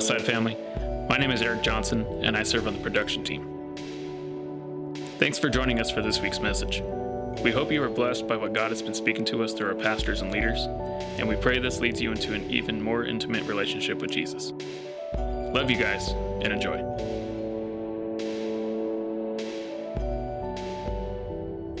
Westside 0.00 0.22
family. 0.22 0.56
My 1.10 1.18
name 1.18 1.30
is 1.30 1.42
Eric 1.42 1.60
Johnson, 1.60 2.06
and 2.22 2.34
I 2.34 2.42
serve 2.42 2.66
on 2.66 2.72
the 2.72 2.80
production 2.80 3.22
team. 3.22 3.74
Thanks 5.18 5.38
for 5.38 5.50
joining 5.50 5.78
us 5.78 5.90
for 5.90 6.00
this 6.00 6.22
week's 6.22 6.40
message. 6.40 6.82
We 7.42 7.50
hope 7.50 7.70
you 7.70 7.82
are 7.82 7.90
blessed 7.90 8.26
by 8.26 8.38
what 8.38 8.54
God 8.54 8.70
has 8.70 8.80
been 8.80 8.94
speaking 8.94 9.26
to 9.26 9.44
us 9.44 9.52
through 9.52 9.68
our 9.68 9.74
pastors 9.74 10.22
and 10.22 10.32
leaders, 10.32 10.58
and 11.18 11.28
we 11.28 11.36
pray 11.36 11.58
this 11.58 11.80
leads 11.80 12.00
you 12.00 12.12
into 12.12 12.32
an 12.32 12.50
even 12.50 12.80
more 12.80 13.04
intimate 13.04 13.42
relationship 13.42 14.00
with 14.00 14.10
Jesus. 14.10 14.54
Love 15.12 15.70
you 15.70 15.76
guys, 15.76 16.08
and 16.40 16.50
enjoy. 16.50 16.78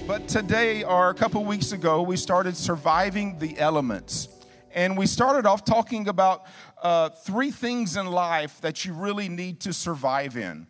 But 0.06 0.28
today, 0.28 0.84
or 0.84 1.08
a 1.08 1.14
couple 1.14 1.42
weeks 1.46 1.72
ago, 1.72 2.02
we 2.02 2.18
started 2.18 2.54
surviving 2.54 3.38
the 3.38 3.58
elements. 3.58 4.28
And 4.72 4.96
we 4.96 5.06
started 5.06 5.46
off 5.46 5.64
talking 5.64 6.06
about 6.06 6.46
uh, 6.82 7.10
three 7.10 7.50
things 7.50 7.96
in 7.96 8.06
life 8.06 8.60
that 8.60 8.84
you 8.84 8.94
really 8.94 9.28
need 9.28 9.60
to 9.60 9.72
survive 9.72 10.36
in. 10.36 10.66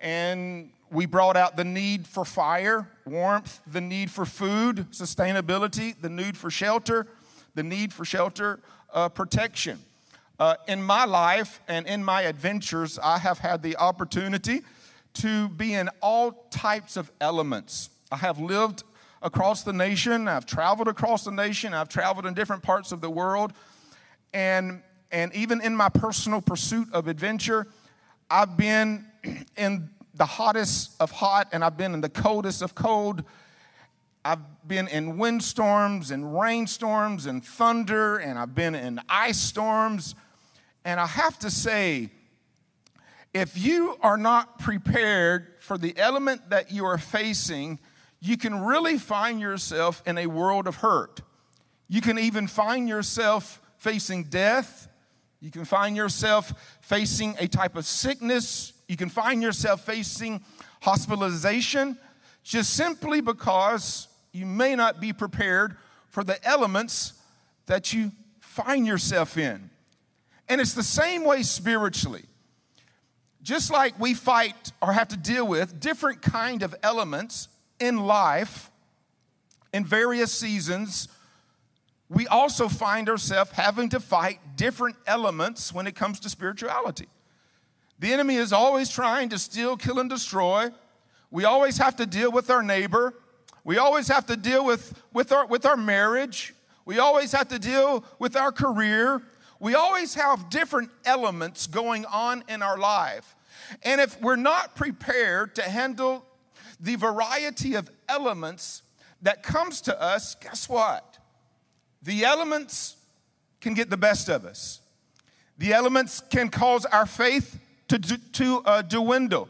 And 0.00 0.70
we 0.90 1.06
brought 1.06 1.36
out 1.36 1.56
the 1.56 1.64
need 1.64 2.06
for 2.06 2.24
fire, 2.24 2.88
warmth, 3.04 3.60
the 3.66 3.80
need 3.80 4.10
for 4.10 4.24
food, 4.24 4.86
sustainability, 4.90 5.94
the 6.00 6.08
need 6.08 6.36
for 6.36 6.50
shelter, 6.50 7.06
the 7.54 7.62
need 7.62 7.92
for 7.92 8.04
shelter, 8.04 8.60
uh, 8.92 9.08
protection. 9.08 9.78
Uh, 10.38 10.54
in 10.68 10.82
my 10.82 11.04
life 11.04 11.60
and 11.66 11.86
in 11.86 12.04
my 12.04 12.22
adventures, 12.22 12.98
I 13.02 13.18
have 13.18 13.38
had 13.38 13.62
the 13.62 13.76
opportunity 13.76 14.62
to 15.14 15.48
be 15.48 15.74
in 15.74 15.90
all 16.00 16.46
types 16.50 16.96
of 16.96 17.10
elements. 17.20 17.90
I 18.12 18.16
have 18.16 18.38
lived 18.38 18.84
across 19.20 19.64
the 19.64 19.72
nation, 19.72 20.28
I've 20.28 20.46
traveled 20.46 20.86
across 20.86 21.24
the 21.24 21.32
nation, 21.32 21.74
I've 21.74 21.88
traveled 21.88 22.24
in 22.24 22.34
different 22.34 22.62
parts 22.62 22.92
of 22.92 23.00
the 23.00 23.10
world, 23.10 23.52
and, 24.32 24.82
and 25.10 25.34
even 25.34 25.60
in 25.60 25.74
my 25.74 25.88
personal 25.88 26.40
pursuit 26.40 26.88
of 26.92 27.08
adventure, 27.08 27.66
I've 28.30 28.56
been 28.56 29.06
in 29.56 29.90
the 30.14 30.26
hottest 30.26 31.00
of 31.00 31.10
hot 31.10 31.48
and 31.52 31.64
I've 31.64 31.76
been 31.76 31.94
in 31.94 32.00
the 32.00 32.08
coldest 32.08 32.62
of 32.62 32.74
cold. 32.74 33.24
I've 34.24 34.66
been 34.66 34.88
in 34.88 35.16
windstorms 35.16 36.10
and 36.10 36.38
rainstorms 36.38 37.26
and 37.26 37.42
thunder, 37.42 38.18
and 38.18 38.38
I've 38.38 38.54
been 38.54 38.74
in 38.74 39.00
ice 39.08 39.38
storms. 39.38 40.14
And 40.84 41.00
I 41.00 41.06
have 41.06 41.38
to 41.40 41.50
say, 41.50 42.10
if 43.32 43.56
you 43.56 43.96
are 44.02 44.16
not 44.16 44.58
prepared 44.58 45.46
for 45.60 45.78
the 45.78 45.96
element 45.96 46.50
that 46.50 46.72
you 46.72 46.84
are 46.84 46.98
facing, 46.98 47.78
you 48.20 48.36
can 48.36 48.60
really 48.60 48.98
find 48.98 49.40
yourself 49.40 50.02
in 50.06 50.18
a 50.18 50.26
world 50.26 50.66
of 50.66 50.76
hurt. 50.76 51.20
You 51.88 52.00
can 52.00 52.18
even 52.18 52.46
find 52.46 52.88
yourself 52.88 53.60
facing 53.76 54.24
death. 54.24 54.87
You 55.40 55.50
can 55.50 55.64
find 55.64 55.96
yourself 55.96 56.52
facing 56.80 57.36
a 57.38 57.46
type 57.46 57.76
of 57.76 57.86
sickness. 57.86 58.72
You 58.88 58.96
can 58.96 59.08
find 59.08 59.42
yourself 59.42 59.84
facing 59.84 60.42
hospitalization 60.80 61.98
just 62.42 62.74
simply 62.74 63.20
because 63.20 64.08
you 64.32 64.46
may 64.46 64.74
not 64.74 65.00
be 65.00 65.12
prepared 65.12 65.76
for 66.08 66.24
the 66.24 66.42
elements 66.46 67.12
that 67.66 67.92
you 67.92 68.10
find 68.40 68.86
yourself 68.86 69.36
in. 69.36 69.70
And 70.48 70.60
it's 70.60 70.72
the 70.72 70.82
same 70.82 71.24
way 71.24 71.42
spiritually. 71.42 72.24
Just 73.42 73.70
like 73.70 73.98
we 74.00 74.14
fight 74.14 74.72
or 74.82 74.92
have 74.92 75.08
to 75.08 75.16
deal 75.16 75.46
with 75.46 75.78
different 75.78 76.22
kind 76.22 76.62
of 76.62 76.74
elements 76.82 77.48
in 77.78 77.98
life 77.98 78.70
in 79.72 79.84
various 79.84 80.32
seasons, 80.32 81.08
we 82.08 82.26
also 82.26 82.68
find 82.68 83.08
ourselves 83.08 83.50
having 83.52 83.90
to 83.90 84.00
fight 84.00 84.40
different 84.56 84.96
elements 85.06 85.72
when 85.72 85.86
it 85.86 85.94
comes 85.94 86.20
to 86.20 86.28
spirituality. 86.28 87.06
The 87.98 88.12
enemy 88.12 88.36
is 88.36 88.52
always 88.52 88.88
trying 88.88 89.28
to 89.30 89.38
steal, 89.38 89.76
kill, 89.76 89.98
and 89.98 90.08
destroy. 90.08 90.70
We 91.30 91.44
always 91.44 91.76
have 91.78 91.96
to 91.96 92.06
deal 92.06 92.32
with 92.32 92.48
our 92.48 92.62
neighbor. 92.62 93.14
We 93.64 93.76
always 93.76 94.08
have 94.08 94.26
to 94.26 94.36
deal 94.36 94.64
with, 94.64 95.00
with, 95.12 95.32
our, 95.32 95.46
with 95.46 95.66
our 95.66 95.76
marriage. 95.76 96.54
We 96.86 96.98
always 96.98 97.32
have 97.32 97.48
to 97.48 97.58
deal 97.58 98.04
with 98.18 98.36
our 98.36 98.52
career. 98.52 99.22
We 99.60 99.74
always 99.74 100.14
have 100.14 100.48
different 100.48 100.90
elements 101.04 101.66
going 101.66 102.06
on 102.06 102.44
in 102.48 102.62
our 102.62 102.78
life. 102.78 103.34
And 103.82 104.00
if 104.00 104.18
we're 104.22 104.36
not 104.36 104.76
prepared 104.76 105.54
to 105.56 105.62
handle 105.62 106.24
the 106.80 106.94
variety 106.94 107.74
of 107.74 107.90
elements 108.08 108.82
that 109.20 109.42
comes 109.42 109.80
to 109.82 110.00
us, 110.00 110.36
guess 110.36 110.68
what? 110.68 111.07
The 112.02 112.24
elements 112.24 112.96
can 113.60 113.74
get 113.74 113.90
the 113.90 113.96
best 113.96 114.28
of 114.28 114.44
us. 114.44 114.80
The 115.58 115.72
elements 115.72 116.22
can 116.30 116.48
cause 116.48 116.84
our 116.86 117.06
faith 117.06 117.58
to, 117.88 117.98
to 117.98 118.62
uh, 118.64 118.82
dwindle. 118.82 119.48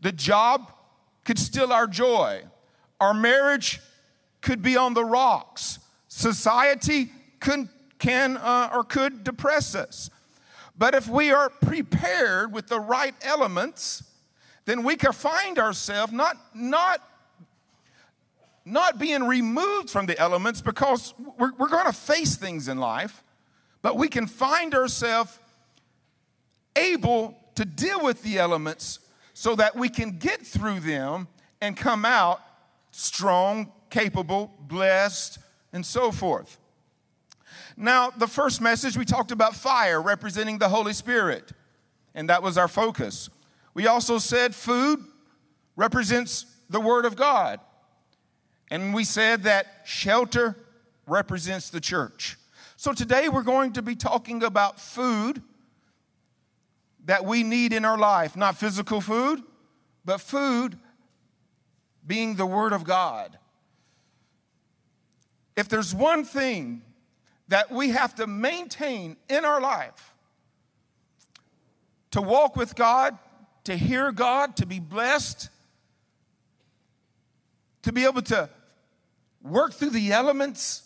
The 0.00 0.12
job 0.12 0.72
could 1.24 1.38
steal 1.38 1.72
our 1.72 1.86
joy. 1.86 2.42
Our 3.00 3.14
marriage 3.14 3.80
could 4.40 4.62
be 4.62 4.76
on 4.76 4.94
the 4.94 5.04
rocks. 5.04 5.78
Society 6.08 7.10
can 7.40 7.68
uh, 8.36 8.70
or 8.72 8.84
could 8.84 9.24
depress 9.24 9.74
us. 9.74 10.10
But 10.76 10.94
if 10.94 11.08
we 11.08 11.30
are 11.30 11.48
prepared 11.48 12.52
with 12.52 12.66
the 12.66 12.80
right 12.80 13.14
elements, 13.22 14.02
then 14.64 14.82
we 14.82 14.96
can 14.96 15.12
find 15.12 15.58
ourselves 15.58 16.12
not, 16.12 16.36
not, 16.54 17.00
not 18.64 18.98
being 18.98 19.24
removed 19.24 19.90
from 19.90 20.06
the 20.06 20.18
elements 20.18 20.60
because 20.60 21.14
we're, 21.38 21.52
we're 21.58 21.68
going 21.68 21.86
to 21.86 21.92
face 21.92 22.36
things 22.36 22.68
in 22.68 22.78
life, 22.78 23.22
but 23.80 23.96
we 23.96 24.08
can 24.08 24.26
find 24.26 24.74
ourselves 24.74 25.38
able 26.76 27.36
to 27.54 27.64
deal 27.64 28.02
with 28.02 28.22
the 28.22 28.38
elements 28.38 29.00
so 29.34 29.56
that 29.56 29.76
we 29.76 29.88
can 29.88 30.18
get 30.18 30.46
through 30.46 30.80
them 30.80 31.28
and 31.60 31.76
come 31.76 32.04
out 32.04 32.40
strong, 32.90 33.72
capable, 33.90 34.52
blessed, 34.60 35.38
and 35.72 35.84
so 35.84 36.12
forth. 36.12 36.58
Now, 37.76 38.10
the 38.10 38.26
first 38.26 38.60
message 38.60 38.96
we 38.96 39.04
talked 39.04 39.32
about 39.32 39.56
fire 39.56 40.00
representing 40.00 40.58
the 40.58 40.68
Holy 40.68 40.92
Spirit, 40.92 41.52
and 42.14 42.28
that 42.28 42.42
was 42.42 42.58
our 42.58 42.68
focus. 42.68 43.30
We 43.74 43.86
also 43.86 44.18
said 44.18 44.54
food 44.54 45.02
represents 45.76 46.46
the 46.68 46.80
Word 46.80 47.04
of 47.04 47.16
God. 47.16 47.60
And 48.72 48.94
we 48.94 49.04
said 49.04 49.42
that 49.42 49.82
shelter 49.84 50.56
represents 51.06 51.68
the 51.68 51.78
church. 51.78 52.38
So 52.76 52.94
today 52.94 53.28
we're 53.28 53.42
going 53.42 53.74
to 53.74 53.82
be 53.82 53.94
talking 53.94 54.42
about 54.42 54.80
food 54.80 55.42
that 57.04 57.26
we 57.26 57.42
need 57.42 57.74
in 57.74 57.84
our 57.84 57.98
life, 57.98 58.34
not 58.34 58.56
physical 58.56 59.02
food, 59.02 59.42
but 60.06 60.22
food 60.22 60.78
being 62.06 62.36
the 62.36 62.46
Word 62.46 62.72
of 62.72 62.84
God. 62.84 63.38
If 65.54 65.68
there's 65.68 65.94
one 65.94 66.24
thing 66.24 66.80
that 67.48 67.70
we 67.70 67.90
have 67.90 68.14
to 68.14 68.26
maintain 68.26 69.18
in 69.28 69.44
our 69.44 69.60
life 69.60 70.14
to 72.12 72.22
walk 72.22 72.56
with 72.56 72.74
God, 72.74 73.18
to 73.64 73.76
hear 73.76 74.12
God, 74.12 74.56
to 74.56 74.64
be 74.64 74.80
blessed, 74.80 75.50
to 77.82 77.92
be 77.92 78.06
able 78.06 78.22
to 78.22 78.48
work 79.42 79.74
through 79.74 79.90
the 79.90 80.12
elements, 80.12 80.82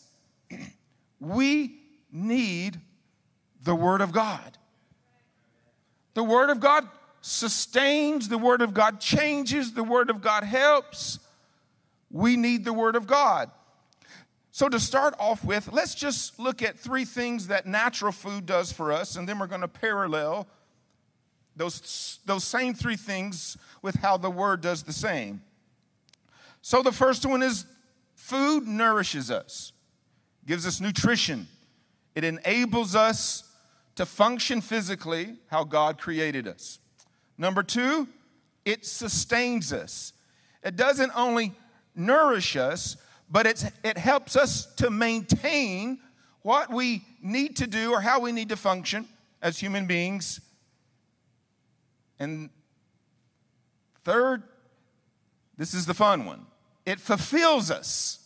we 1.20 1.78
need 2.12 2.80
the 3.62 3.74
Word 3.74 4.00
of 4.00 4.12
God. 4.12 4.58
The 6.14 6.24
Word 6.24 6.50
of 6.50 6.60
God 6.60 6.88
sustains, 7.20 8.28
the 8.28 8.38
Word 8.38 8.62
of 8.62 8.72
God 8.72 9.00
changes, 9.00 9.72
the 9.72 9.84
Word 9.84 10.08
of 10.10 10.20
God 10.20 10.44
helps. 10.44 11.18
We 12.10 12.36
need 12.36 12.64
the 12.64 12.72
Word 12.72 12.96
of 12.96 13.06
God. 13.06 13.50
So, 14.52 14.70
to 14.70 14.80
start 14.80 15.14
off 15.18 15.44
with, 15.44 15.70
let's 15.70 15.94
just 15.94 16.38
look 16.38 16.62
at 16.62 16.78
three 16.78 17.04
things 17.04 17.48
that 17.48 17.66
natural 17.66 18.12
food 18.12 18.46
does 18.46 18.72
for 18.72 18.90
us, 18.90 19.16
and 19.16 19.28
then 19.28 19.38
we're 19.38 19.48
going 19.48 19.60
to 19.60 19.68
parallel 19.68 20.46
those, 21.56 22.20
those 22.24 22.44
same 22.44 22.72
three 22.72 22.96
things 22.96 23.58
with 23.82 23.96
how 23.96 24.16
the 24.16 24.30
Word 24.30 24.62
does 24.62 24.84
the 24.84 24.94
same. 24.94 25.42
So, 26.62 26.82
the 26.82 26.92
first 26.92 27.26
one 27.26 27.42
is 27.42 27.66
food 28.26 28.66
nourishes 28.66 29.30
us, 29.30 29.72
gives 30.46 30.66
us 30.66 30.80
nutrition, 30.80 31.46
it 32.16 32.24
enables 32.24 32.96
us 32.96 33.44
to 33.94 34.04
function 34.04 34.60
physically 34.60 35.36
how 35.46 35.62
God 35.62 35.98
created 35.98 36.48
us. 36.48 36.80
Number 37.38 37.62
two, 37.62 38.08
it 38.64 38.84
sustains 38.84 39.72
us. 39.72 40.12
It 40.64 40.74
doesn't 40.74 41.12
only 41.14 41.54
nourish 41.94 42.56
us, 42.56 42.96
but 43.30 43.46
it's, 43.46 43.64
it 43.84 43.96
helps 43.96 44.34
us 44.34 44.74
to 44.74 44.90
maintain 44.90 46.00
what 46.42 46.68
we 46.68 47.04
need 47.22 47.56
to 47.58 47.68
do 47.68 47.92
or 47.92 48.00
how 48.00 48.18
we 48.18 48.32
need 48.32 48.48
to 48.48 48.56
function 48.56 49.06
as 49.40 49.56
human 49.56 49.86
beings. 49.86 50.40
And 52.18 52.50
third, 54.04 54.42
this 55.56 55.74
is 55.74 55.86
the 55.86 55.94
fun 55.94 56.26
one 56.26 56.46
it 56.86 57.00
fulfills 57.00 57.70
us. 57.70 58.20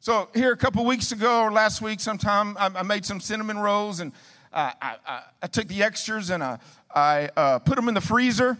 So, 0.00 0.28
here 0.34 0.52
a 0.52 0.56
couple 0.56 0.84
weeks 0.84 1.12
ago 1.12 1.42
or 1.42 1.52
last 1.52 1.82
week, 1.82 2.00
sometime, 2.00 2.56
I, 2.58 2.70
I 2.74 2.82
made 2.82 3.04
some 3.04 3.20
cinnamon 3.20 3.58
rolls 3.58 4.00
and 4.00 4.12
I, 4.52 4.72
I, 4.80 5.20
I 5.42 5.46
took 5.46 5.68
the 5.68 5.82
extras 5.82 6.30
and 6.30 6.42
I, 6.42 6.58
I 6.94 7.28
uh, 7.36 7.58
put 7.58 7.76
them 7.76 7.88
in 7.88 7.94
the 7.94 8.00
freezer. 8.00 8.56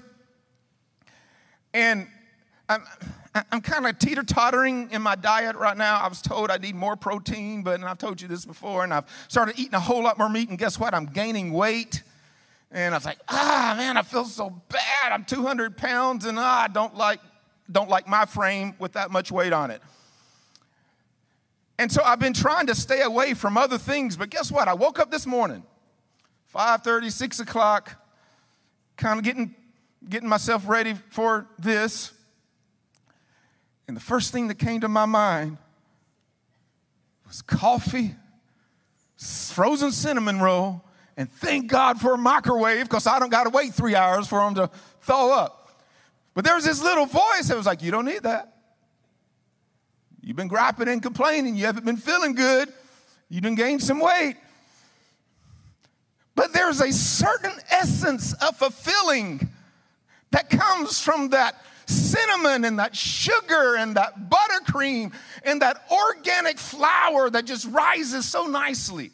And 1.73 2.07
I'm, 2.69 2.83
I'm 3.51 3.61
kind 3.63 3.87
of 3.87 3.99
teeter 3.99 4.23
tottering 4.23 4.91
in 4.91 5.01
my 5.01 5.15
diet 5.15 5.57
right 5.57 5.77
now. 5.77 6.01
I 6.01 6.09
was 6.09 6.21
told 6.21 6.51
I 6.51 6.59
need 6.59 6.75
more 6.75 6.97
protein, 6.97 7.63
but 7.63 7.77
and 7.77 7.85
I've 7.85 7.99
told 7.99 8.21
you 8.21 8.29
this 8.29 8.45
before, 8.45 8.85
and 8.85 8.93
I've 8.93 9.05
started 9.29 9.59
eating 9.59 9.75
a 9.75 9.81
whole 9.81 10.03
lot 10.03 10.19
more 10.19 10.29
meat, 10.29 10.49
and 10.49 10.59
guess 10.59 10.79
what? 10.79 10.93
I'm 10.93 11.07
gaining 11.07 11.53
weight. 11.53 12.03
And 12.71 12.95
I 12.95 12.99
was 12.99 13.07
like, 13.07 13.19
ah, 13.29 13.75
man, 13.79 13.97
I 13.97 14.03
feel 14.03 14.27
so 14.27 14.51
bad. 14.69 15.13
I'm 15.13 15.25
200 15.25 15.77
pounds, 15.77 16.27
and 16.27 16.39
ah, 16.39 16.65
I 16.65 16.69
don't 16.69 16.95
like, 16.95 17.21
don't 17.71 17.89
like 17.89 18.09
my 18.09 18.25
frame 18.25 18.75
with 18.79 18.93
that 18.93 19.11
much 19.11 19.31
weight 19.31 19.53
on 19.53 19.71
it. 19.71 19.83
And 21.79 21.93
so 21.93 22.03
I've 22.03 22.19
been 22.19 22.33
trying 22.33 22.67
to 22.67 22.75
stay 22.75 23.03
away 23.03 23.35
from 23.35 23.57
other 23.57 23.79
things, 23.79 24.17
but 24.17 24.31
guess 24.31 24.51
what? 24.51 24.67
I 24.67 24.75
woke 24.75 24.99
up 24.99 25.11
this 25.11 25.27
morning, 25.27 25.63
5:30, 26.53 27.11
6 27.11 27.41
o'clock, 27.41 27.93
kind 28.97 29.19
of 29.19 29.25
getting, 29.25 29.55
getting 30.09 30.29
myself 30.29 30.69
ready 30.69 30.95
for 31.11 31.47
this. 31.59 32.13
And 33.87 33.97
the 33.97 34.01
first 34.01 34.33
thing 34.33 34.49
that 34.49 34.59
came 34.59 34.81
to 34.81 34.89
my 34.89 35.07
mind 35.07 35.57
was 37.27 37.43
coffee, 37.43 38.17
frozen 39.17 39.93
cinnamon 39.93 40.41
roll, 40.41 40.85
and 41.17 41.31
thank 41.31 41.71
God 41.71 42.01
for 42.01 42.15
a 42.15 42.19
microwave 42.19 42.85
because 42.85 43.07
I 43.07 43.19
don't 43.19 43.31
got 43.31 43.45
to 43.45 43.51
wait 43.51 43.75
three 43.75 43.95
hours 43.95 44.27
for 44.27 44.41
them 44.41 44.55
to 44.57 44.71
thaw 45.03 45.31
up. 45.33 45.68
But 46.39 46.45
there 46.45 46.55
was 46.55 46.65
this 46.65 46.81
little 46.81 47.07
voice 47.07 47.49
that 47.49 47.57
was 47.57 47.67
like, 47.67 47.83
You 47.83 47.91
don't 47.91 48.05
need 48.05 48.23
that. 48.23 48.53
You've 50.23 50.37
been 50.37 50.47
griping 50.47 50.87
and 50.87 51.03
complaining. 51.03 51.57
You 51.57 51.67
haven't 51.67 51.85
been 51.85 51.97
feeling 51.97 52.37
good. 52.37 52.73
You 53.29 53.41
didn't 53.41 53.57
gain 53.57 53.81
some 53.81 53.99
weight. 53.99 54.37
But 56.37 56.53
there's 56.53 56.81
a 56.81 56.93
certain 56.93 57.59
essence 57.73 58.35
of 58.35 58.57
fulfilling 58.57 59.49
that 60.31 60.49
comes 60.49 61.01
from 61.01 61.31
that 61.31 61.57
cinnamon 61.87 62.65
and 62.65 62.79
that 62.79 62.95
sugar 62.95 63.75
and 63.75 63.97
that 63.97 64.31
buttercream 64.31 65.13
and 65.43 65.61
that 65.61 65.91
organic 65.91 66.59
flour 66.59 67.31
that 67.31 67.47
just 67.47 67.67
rises 67.67 68.25
so 68.25 68.47
nicely. 68.47 69.11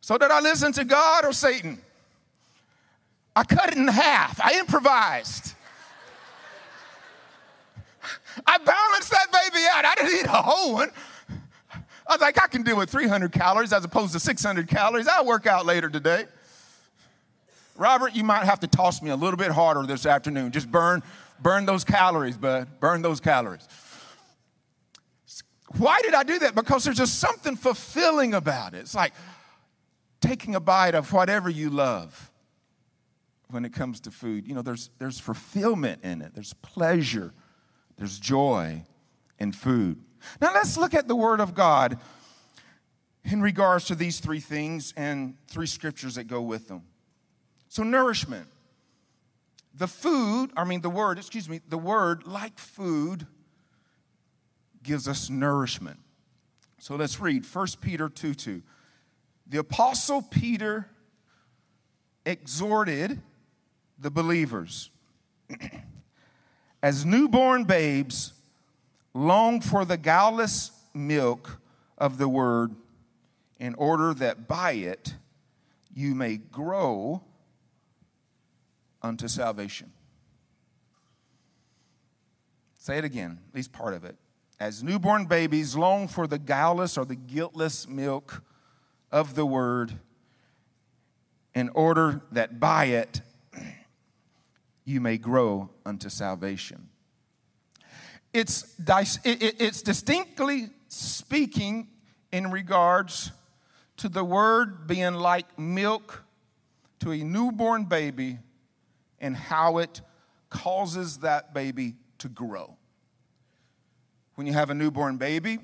So, 0.00 0.16
did 0.16 0.30
I 0.30 0.38
listen 0.38 0.70
to 0.74 0.84
God 0.84 1.24
or 1.24 1.32
Satan? 1.32 1.80
I 3.38 3.44
cut 3.44 3.70
it 3.70 3.76
in 3.76 3.86
half, 3.86 4.40
I 4.40 4.58
improvised. 4.58 5.54
I 8.44 8.58
balanced 8.58 9.12
that 9.12 9.26
baby 9.30 9.64
out. 9.70 9.84
I 9.84 9.94
didn't 9.94 10.18
eat 10.18 10.26
a 10.26 10.42
whole 10.42 10.72
one. 10.72 10.90
I 11.70 12.14
was 12.14 12.20
like, 12.20 12.42
I 12.42 12.48
can 12.48 12.64
deal 12.64 12.76
with 12.76 12.90
300 12.90 13.30
calories 13.30 13.72
as 13.72 13.84
opposed 13.84 14.12
to 14.14 14.18
600 14.18 14.66
calories. 14.66 15.06
I'll 15.06 15.24
work 15.24 15.46
out 15.46 15.66
later 15.66 15.88
today. 15.88 16.24
Robert, 17.76 18.16
you 18.16 18.24
might 18.24 18.42
have 18.42 18.58
to 18.58 18.66
toss 18.66 19.00
me 19.02 19.10
a 19.10 19.16
little 19.16 19.36
bit 19.36 19.52
harder 19.52 19.86
this 19.86 20.04
afternoon. 20.04 20.50
Just 20.50 20.68
burn, 20.68 21.00
burn 21.40 21.64
those 21.64 21.84
calories, 21.84 22.36
bud. 22.36 22.66
Burn 22.80 23.02
those 23.02 23.20
calories. 23.20 23.68
Why 25.76 26.00
did 26.02 26.14
I 26.14 26.24
do 26.24 26.40
that? 26.40 26.56
Because 26.56 26.82
there's 26.82 26.96
just 26.96 27.20
something 27.20 27.54
fulfilling 27.54 28.34
about 28.34 28.74
it. 28.74 28.78
It's 28.78 28.96
like 28.96 29.12
taking 30.20 30.56
a 30.56 30.60
bite 30.60 30.96
of 30.96 31.12
whatever 31.12 31.48
you 31.48 31.70
love 31.70 32.27
when 33.50 33.64
it 33.64 33.72
comes 33.72 34.00
to 34.00 34.10
food. 34.10 34.46
You 34.46 34.54
know, 34.54 34.62
there's, 34.62 34.90
there's 34.98 35.18
fulfillment 35.18 36.04
in 36.04 36.22
it, 36.22 36.34
there's 36.34 36.52
pleasure 36.54 37.32
there's 37.98 38.18
joy 38.18 38.84
in 39.38 39.52
food. 39.52 40.00
Now 40.40 40.54
let's 40.54 40.76
look 40.76 40.94
at 40.94 41.08
the 41.08 41.16
Word 41.16 41.40
of 41.40 41.54
God 41.54 41.98
in 43.24 43.42
regards 43.42 43.84
to 43.86 43.94
these 43.94 44.20
three 44.20 44.40
things 44.40 44.94
and 44.96 45.36
three 45.48 45.66
scriptures 45.66 46.14
that 46.14 46.24
go 46.24 46.40
with 46.40 46.68
them. 46.68 46.82
So, 47.68 47.82
nourishment. 47.82 48.46
The 49.74 49.86
food, 49.86 50.50
I 50.56 50.64
mean, 50.64 50.80
the 50.80 50.90
word, 50.90 51.18
excuse 51.18 51.48
me, 51.48 51.60
the 51.68 51.78
word, 51.78 52.26
like 52.26 52.58
food, 52.58 53.28
gives 54.82 55.06
us 55.06 55.30
nourishment. 55.30 56.00
So 56.78 56.96
let's 56.96 57.20
read 57.20 57.44
1 57.44 57.66
Peter 57.80 58.08
2 58.08 58.34
2. 58.34 58.62
The 59.46 59.58
Apostle 59.58 60.22
Peter 60.22 60.88
exhorted 62.26 63.22
the 63.98 64.10
believers 64.10 64.90
as 66.82 67.04
newborn 67.04 67.64
babes 67.64 68.32
long 69.14 69.60
for 69.60 69.84
the 69.84 69.96
guileless 69.96 70.70
milk 70.94 71.60
of 71.96 72.18
the 72.18 72.28
word, 72.28 72.74
in 73.58 73.74
order 73.74 74.14
that 74.14 74.46
by 74.46 74.72
it 74.72 75.14
you 75.92 76.14
may 76.14 76.36
grow 76.36 77.20
unto 79.02 79.26
salvation. 79.26 79.92
Say 82.78 82.98
it 82.98 83.04
again, 83.04 83.38
at 83.48 83.54
least 83.54 83.72
part 83.72 83.94
of 83.94 84.04
it. 84.04 84.16
As 84.60 84.82
newborn 84.82 85.26
babies 85.26 85.76
long 85.76 86.08
for 86.08 86.26
the 86.26 86.38
guileless 86.38 86.96
or 86.96 87.04
the 87.04 87.16
guiltless 87.16 87.88
milk 87.88 88.42
of 89.10 89.34
the 89.34 89.46
word, 89.46 89.98
in 91.54 91.68
order 91.70 92.22
that 92.30 92.60
by 92.60 92.86
it 92.86 93.20
you 94.88 95.02
may 95.02 95.18
grow 95.18 95.68
unto 95.84 96.08
salvation. 96.08 96.88
It's, 98.32 98.74
it's 98.84 99.82
distinctly 99.82 100.70
speaking 100.88 101.88
in 102.32 102.50
regards 102.50 103.30
to 103.98 104.08
the 104.08 104.24
word 104.24 104.86
being 104.86 105.14
like 105.14 105.58
milk 105.58 106.24
to 107.00 107.12
a 107.12 107.18
newborn 107.18 107.84
baby 107.84 108.38
and 109.20 109.36
how 109.36 109.78
it 109.78 110.00
causes 110.48 111.18
that 111.18 111.52
baby 111.52 111.96
to 112.18 112.28
grow. 112.28 112.76
When 114.36 114.46
you 114.46 114.54
have 114.54 114.70
a 114.70 114.74
newborn 114.74 115.18
baby, 115.18 115.58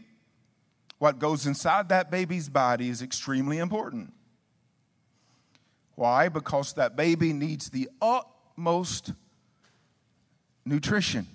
what 0.99 1.19
goes 1.19 1.47
inside 1.47 1.88
that 1.88 2.11
baby's 2.11 2.50
body 2.50 2.91
is 2.91 3.00
extremely 3.00 3.59
important. 3.59 4.12
Why? 5.94 6.29
Because 6.29 6.75
that 6.75 6.94
baby 6.94 7.32
needs 7.32 7.70
the 7.70 7.88
utmost 8.55 9.12
nutrition. 10.65 11.27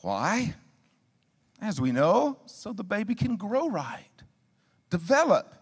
Why? 0.00 0.54
As 1.60 1.80
we 1.80 1.92
know, 1.92 2.38
so 2.46 2.72
the 2.72 2.84
baby 2.84 3.14
can 3.14 3.36
grow 3.36 3.68
right, 3.68 4.04
develop, 4.88 5.54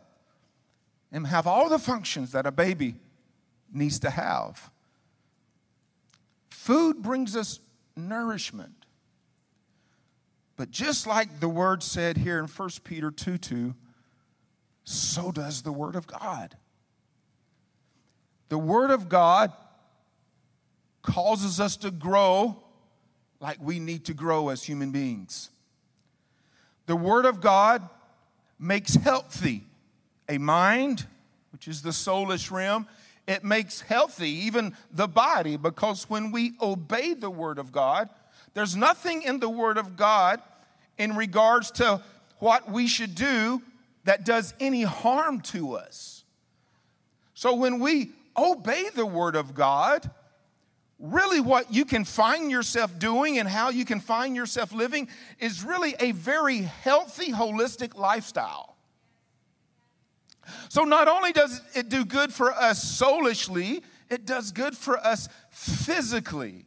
and 1.11 1.27
have 1.27 1.47
all 1.47 1.69
the 1.69 1.79
functions 1.79 2.33
that 2.33 2.47
a 2.47 2.53
baby 2.53 2.95
needs 3.73 3.99
to 4.01 4.11
have. 4.11 4.71
Food 6.51 7.03
brings 7.03 7.35
us 7.35 7.59
nourishment. 7.97 8.87
But 10.57 10.71
just 10.71 11.07
like 11.07 11.41
the 11.41 11.49
word 11.49 11.83
said 11.83 12.17
here 12.17 12.39
in 12.39 12.47
1 12.47 12.71
Peter 12.85 13.11
2 13.11 13.39
2, 13.39 13.75
so 14.85 15.31
does 15.31 15.63
the 15.63 15.73
Word 15.73 15.97
of 15.97 16.07
God. 16.07 16.57
The 18.49 18.59
Word 18.59 18.91
of 18.91 19.09
God 19.09 19.53
causes 21.03 21.61
us 21.61 21.77
to 21.79 21.91
grow 21.91 22.63
like 23.41 23.59
we 23.61 23.79
need 23.79 24.07
to 24.07 24.15
grow 24.15 24.49
as 24.49 24.63
human 24.63 24.91
beings. 24.91 25.51
The 26.87 26.97
Word 26.97 27.25
of 27.25 27.41
God 27.41 27.89
makes 28.59 28.95
healthy 28.95 29.65
a 30.29 30.39
mind, 30.39 31.07
which 31.53 31.69
is 31.69 31.83
the 31.83 31.91
soulish 31.91 32.51
realm. 32.51 32.87
It 33.27 33.45
makes 33.45 33.83
healthy 33.83 34.31
even 34.47 34.75
the 34.91 35.07
body 35.07 35.57
because 35.57 36.09
when 36.09 36.33
we 36.33 36.55
obey 36.61 37.15
the 37.15 37.31
Word 37.31 37.59
of 37.59 37.73
God, 37.73 38.09
there's 38.55 38.75
nothing 38.75 39.23
in 39.23 39.39
the 39.39 39.51
Word 39.51 39.77
of 39.77 39.97
God 39.97 40.41
in 40.97 41.15
regards 41.15 41.71
to 41.73 42.03
what 42.39 42.71
we 42.71 42.87
should 42.87 43.15
do 43.15 43.63
that 44.05 44.25
does 44.25 44.55
any 44.59 44.83
harm 44.83 45.41
to 45.43 45.75
us. 45.75 46.25
So 47.35 47.55
when 47.55 47.79
we 47.79 48.13
obey 48.39 48.89
the 48.95 49.07
Word 49.07 49.37
of 49.37 49.55
God, 49.55 50.11
really 50.99 51.41
what 51.41 51.73
you 51.73 51.85
can 51.85 52.05
find 52.05 52.51
yourself 52.51 52.99
doing 52.99 53.39
and 53.39 53.49
how 53.49 53.71
you 53.71 53.85
can 53.85 54.01
find 54.01 54.35
yourself 54.35 54.73
living 54.73 55.09
is 55.39 55.63
really 55.63 55.95
a 56.01 56.13
very 56.13 56.59
healthy, 56.59 57.33
holistic 57.33 57.97
lifestyle. 57.97 58.77
So, 60.71 60.85
not 60.85 61.09
only 61.09 61.33
does 61.33 61.61
it 61.75 61.89
do 61.89 62.05
good 62.05 62.33
for 62.33 62.53
us 62.53 62.83
soulishly, 62.83 63.83
it 64.09 64.25
does 64.25 64.53
good 64.53 64.77
for 64.77 64.99
us 64.99 65.29
physically. 65.51 66.65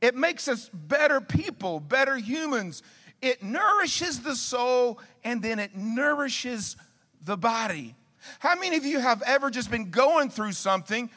It 0.00 0.14
makes 0.14 0.46
us 0.46 0.70
better 0.72 1.20
people, 1.20 1.80
better 1.80 2.16
humans. 2.16 2.82
It 3.20 3.42
nourishes 3.42 4.20
the 4.20 4.36
soul 4.36 5.00
and 5.24 5.42
then 5.42 5.58
it 5.58 5.74
nourishes 5.76 6.76
the 7.20 7.36
body. 7.36 7.96
How 8.38 8.54
many 8.58 8.76
of 8.76 8.84
you 8.84 9.00
have 9.00 9.22
ever 9.22 9.50
just 9.50 9.70
been 9.70 9.90
going 9.90 10.30
through 10.30 10.52
something 10.52 11.10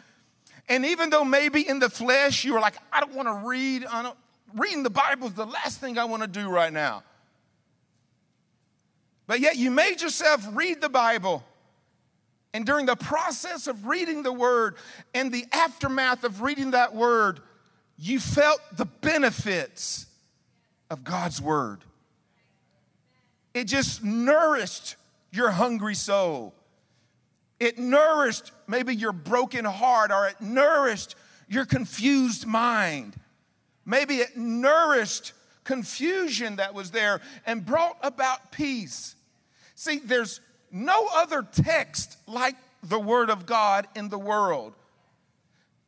and 0.69 0.85
even 0.85 1.09
though 1.09 1.25
maybe 1.25 1.67
in 1.67 1.79
the 1.79 1.89
flesh 1.89 2.45
you 2.45 2.55
are 2.55 2.61
like, 2.61 2.75
I 2.93 2.99
don't 2.99 3.13
want 3.13 3.27
to 3.27 3.47
read, 3.47 3.85
I 3.85 4.03
don't, 4.03 4.17
reading 4.55 4.83
the 4.83 4.89
Bible 4.89 5.27
is 5.27 5.33
the 5.33 5.45
last 5.45 5.81
thing 5.81 5.97
I 5.97 6.05
want 6.05 6.21
to 6.21 6.27
do 6.27 6.49
right 6.49 6.71
now. 6.71 7.03
But 9.27 9.39
yet 9.39 9.57
you 9.57 9.71
made 9.71 10.01
yourself 10.01 10.47
read 10.53 10.81
the 10.81 10.89
Bible 10.89 11.43
And 12.53 12.65
during 12.65 12.85
the 12.85 12.95
process 12.95 13.67
of 13.67 13.85
reading 13.85 14.23
the 14.23 14.33
word 14.33 14.75
and 15.13 15.31
the 15.31 15.45
aftermath 15.51 16.23
of 16.23 16.41
reading 16.41 16.71
that 16.71 16.93
word, 16.93 17.39
you 17.97 18.19
felt 18.19 18.59
the 18.75 18.85
benefits 18.85 20.05
of 20.89 21.03
God's 21.03 21.41
word. 21.41 21.79
It 23.53 23.65
just 23.65 24.03
nourished 24.03 24.97
your 25.31 25.51
hungry 25.51 25.95
soul. 25.95 26.53
It 27.61 27.77
nourished 27.77 28.51
maybe 28.65 28.95
your 28.95 29.11
broken 29.11 29.65
heart, 29.65 30.11
or 30.11 30.25
it 30.25 30.41
nourished 30.41 31.13
your 31.47 31.63
confused 31.63 32.47
mind. 32.47 33.15
Maybe 33.85 34.15
it 34.15 34.35
nourished 34.35 35.33
confusion 35.63 36.55
that 36.55 36.73
was 36.73 36.89
there 36.89 37.21
and 37.45 37.63
brought 37.63 37.97
about 38.01 38.51
peace. 38.51 39.15
See, 39.75 39.99
there's 39.99 40.41
no 40.71 41.07
other 41.13 41.43
text 41.43 42.17
like 42.25 42.55
the 42.81 42.99
Word 42.99 43.29
of 43.29 43.45
God 43.45 43.87
in 43.95 44.09
the 44.09 44.17
world. 44.17 44.73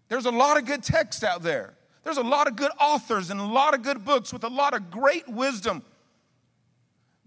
There's 0.09 0.27
a 0.27 0.31
lot 0.31 0.57
of 0.57 0.65
good 0.65 0.83
texts 0.83 1.23
out 1.23 1.41
there. 1.41 1.73
There's 2.03 2.17
a 2.17 2.21
lot 2.21 2.47
of 2.47 2.55
good 2.55 2.71
authors 2.79 3.31
and 3.31 3.39
a 3.39 3.45
lot 3.45 3.73
of 3.73 3.81
good 3.81 4.05
books 4.05 4.31
with 4.31 4.43
a 4.43 4.49
lot 4.49 4.75
of 4.75 4.91
great 4.91 5.27
wisdom. 5.27 5.81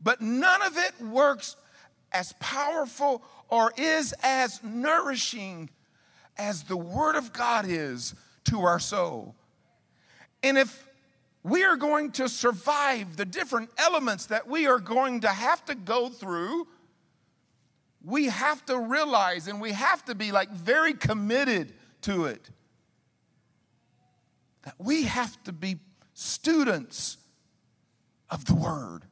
But 0.00 0.20
none 0.20 0.62
of 0.62 0.76
it 0.76 0.92
works 1.04 1.56
as 2.12 2.32
powerful 2.38 3.24
or 3.48 3.72
is 3.76 4.14
as 4.22 4.62
nourishing 4.62 5.70
as 6.36 6.64
the 6.64 6.76
Word 6.76 7.16
of 7.16 7.32
God 7.32 7.66
is 7.68 8.14
to 8.44 8.60
our 8.62 8.78
soul. 8.78 9.34
And 10.42 10.58
if 10.58 10.86
we 11.42 11.64
are 11.64 11.76
going 11.76 12.12
to 12.12 12.28
survive 12.28 13.16
the 13.16 13.24
different 13.24 13.70
elements 13.78 14.26
that 14.26 14.48
we 14.48 14.66
are 14.66 14.80
going 14.80 15.20
to 15.20 15.28
have 15.28 15.64
to 15.66 15.74
go 15.74 16.08
through, 16.08 16.66
we 18.04 18.26
have 18.26 18.64
to 18.66 18.78
realize 18.78 19.48
and 19.48 19.60
we 19.60 19.72
have 19.72 20.04
to 20.04 20.14
be 20.14 20.32
like 20.32 20.50
very 20.50 20.92
committed 20.92 21.72
to 22.02 22.26
it 22.26 22.50
that 24.66 24.74
we 24.78 25.04
have 25.04 25.42
to 25.44 25.52
be 25.52 25.76
students 26.12 27.18
of 28.28 28.44
the 28.46 28.54
word. 28.54 29.04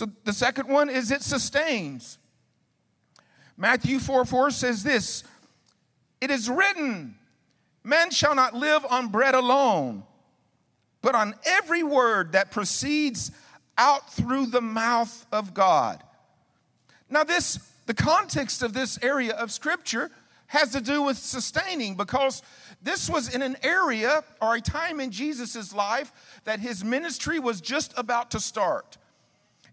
So 0.00 0.06
the 0.24 0.32
second 0.32 0.66
one 0.66 0.88
is 0.88 1.10
it 1.10 1.20
sustains. 1.20 2.16
Matthew 3.58 3.98
4 3.98 4.24
4 4.24 4.50
says 4.50 4.82
this 4.82 5.24
It 6.22 6.30
is 6.30 6.48
written, 6.48 7.16
Man 7.84 8.10
shall 8.10 8.34
not 8.34 8.54
live 8.54 8.82
on 8.88 9.08
bread 9.08 9.34
alone, 9.34 10.04
but 11.02 11.14
on 11.14 11.34
every 11.44 11.82
word 11.82 12.32
that 12.32 12.50
proceeds 12.50 13.30
out 13.76 14.10
through 14.10 14.46
the 14.46 14.62
mouth 14.62 15.26
of 15.30 15.52
God. 15.52 16.02
Now, 17.10 17.22
this, 17.22 17.58
the 17.84 17.92
context 17.92 18.62
of 18.62 18.72
this 18.72 18.98
area 19.02 19.34
of 19.34 19.52
scripture 19.52 20.10
has 20.46 20.70
to 20.70 20.80
do 20.80 21.02
with 21.02 21.18
sustaining 21.18 21.94
because 21.94 22.42
this 22.80 23.10
was 23.10 23.34
in 23.34 23.42
an 23.42 23.58
area 23.62 24.24
or 24.40 24.54
a 24.54 24.62
time 24.62 24.98
in 24.98 25.10
Jesus' 25.10 25.74
life 25.74 26.40
that 26.44 26.58
his 26.58 26.82
ministry 26.82 27.38
was 27.38 27.60
just 27.60 27.92
about 27.98 28.30
to 28.30 28.40
start. 28.40 28.96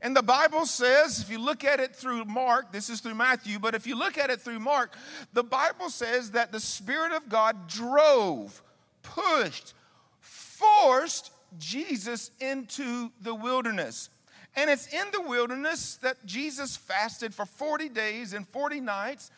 And 0.01 0.15
the 0.15 0.23
Bible 0.23 0.65
says, 0.65 1.19
if 1.19 1.29
you 1.29 1.39
look 1.39 1.63
at 1.63 1.79
it 1.79 1.95
through 1.95 2.25
Mark, 2.25 2.71
this 2.71 2.89
is 2.89 2.99
through 2.99 3.15
Matthew, 3.15 3.59
but 3.59 3.73
if 3.73 3.87
you 3.87 3.97
look 3.97 4.17
at 4.17 4.29
it 4.29 4.41
through 4.41 4.59
Mark, 4.59 4.95
the 5.33 5.43
Bible 5.43 5.89
says 5.89 6.31
that 6.31 6.51
the 6.51 6.59
Spirit 6.59 7.13
of 7.13 7.29
God 7.29 7.67
drove, 7.67 8.61
pushed, 9.01 9.73
forced 10.19 11.31
Jesus 11.57 12.31
into 12.39 13.11
the 13.21 13.33
wilderness. 13.33 14.09
And 14.55 14.69
it's 14.69 14.91
in 14.91 15.05
the 15.11 15.21
wilderness 15.21 15.97
that 15.97 16.25
Jesus 16.25 16.75
fasted 16.75 17.33
for 17.33 17.45
40 17.45 17.89
days 17.89 18.33
and 18.33 18.47
40 18.47 18.81
nights. 18.81 19.29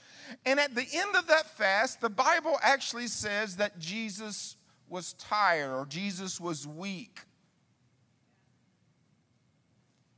And 0.45 0.59
at 0.59 0.75
the 0.75 0.85
end 0.93 1.15
of 1.15 1.27
that 1.27 1.45
fast, 1.57 1.99
the 1.99 2.09
Bible 2.09 2.57
actually 2.61 3.07
says 3.07 3.57
that 3.57 3.79
Jesus 3.79 4.55
was 4.87 5.13
tired 5.13 5.73
or 5.73 5.85
Jesus 5.85 6.39
was 6.39 6.65
weak. 6.65 7.19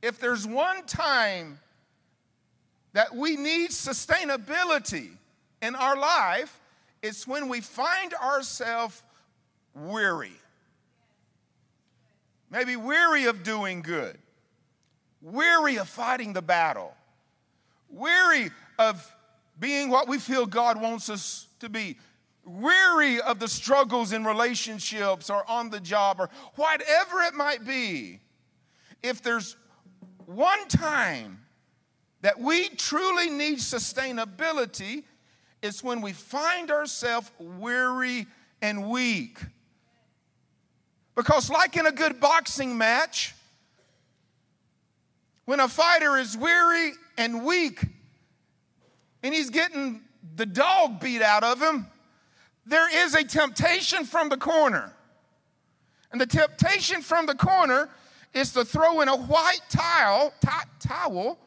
If 0.02 0.18
there's 0.18 0.46
one 0.46 0.84
time 0.84 1.58
that 2.92 3.14
we 3.14 3.36
need 3.36 3.70
sustainability 3.70 5.10
in 5.62 5.74
our 5.74 5.96
life, 5.96 6.60
it's 7.02 7.26
when 7.26 7.48
we 7.48 7.60
find 7.60 8.12
ourselves 8.14 9.02
weary. 9.74 10.32
Maybe 12.50 12.76
weary 12.76 13.24
of 13.24 13.42
doing 13.42 13.80
good 13.80 14.18
weary 15.22 15.76
of 15.76 15.88
fighting 15.88 16.32
the 16.32 16.42
battle, 16.42 16.94
weary 17.88 18.50
of 18.78 19.10
being 19.58 19.88
what 19.88 20.08
we 20.08 20.18
feel 20.18 20.44
God 20.44 20.80
wants 20.80 21.08
us 21.08 21.46
to 21.60 21.68
be, 21.68 21.96
weary 22.44 23.20
of 23.20 23.38
the 23.38 23.46
struggles 23.46 24.12
in 24.12 24.24
relationships 24.24 25.30
or 25.30 25.48
on 25.48 25.70
the 25.70 25.78
job 25.78 26.16
or 26.18 26.28
whatever 26.56 27.22
it 27.22 27.34
might 27.34 27.64
be. 27.64 28.18
If 29.02 29.22
there's 29.22 29.56
one 30.26 30.68
time 30.68 31.40
that 32.22 32.40
we 32.40 32.68
truly 32.70 33.30
need 33.30 33.58
sustainability, 33.58 35.04
is 35.62 35.82
when 35.82 36.00
we 36.00 36.12
find 36.12 36.70
ourselves 36.70 37.30
weary 37.38 38.26
and 38.60 38.88
weak. 38.88 39.38
Because, 41.14 41.50
like 41.50 41.76
in 41.76 41.86
a 41.86 41.92
good 41.92 42.20
boxing 42.20 42.76
match, 42.76 43.34
when 45.44 45.60
a 45.60 45.68
fighter 45.68 46.16
is 46.16 46.36
weary 46.36 46.92
and 47.18 47.44
weak 47.44 47.84
and 49.22 49.34
he's 49.34 49.50
getting 49.50 50.00
the 50.36 50.46
dog 50.46 51.00
beat 51.00 51.22
out 51.22 51.44
of 51.44 51.60
him, 51.60 51.86
there 52.66 53.04
is 53.04 53.14
a 53.14 53.24
temptation 53.24 54.04
from 54.04 54.28
the 54.28 54.36
corner. 54.36 54.92
And 56.10 56.20
the 56.20 56.26
temptation 56.26 57.02
from 57.02 57.26
the 57.26 57.34
corner 57.34 57.88
is 58.34 58.52
to 58.52 58.64
throw 58.64 59.00
in 59.00 59.08
a 59.08 59.16
white 59.16 59.60
towel, 59.68 60.32
t- 60.40 60.48
towel, 60.80 61.38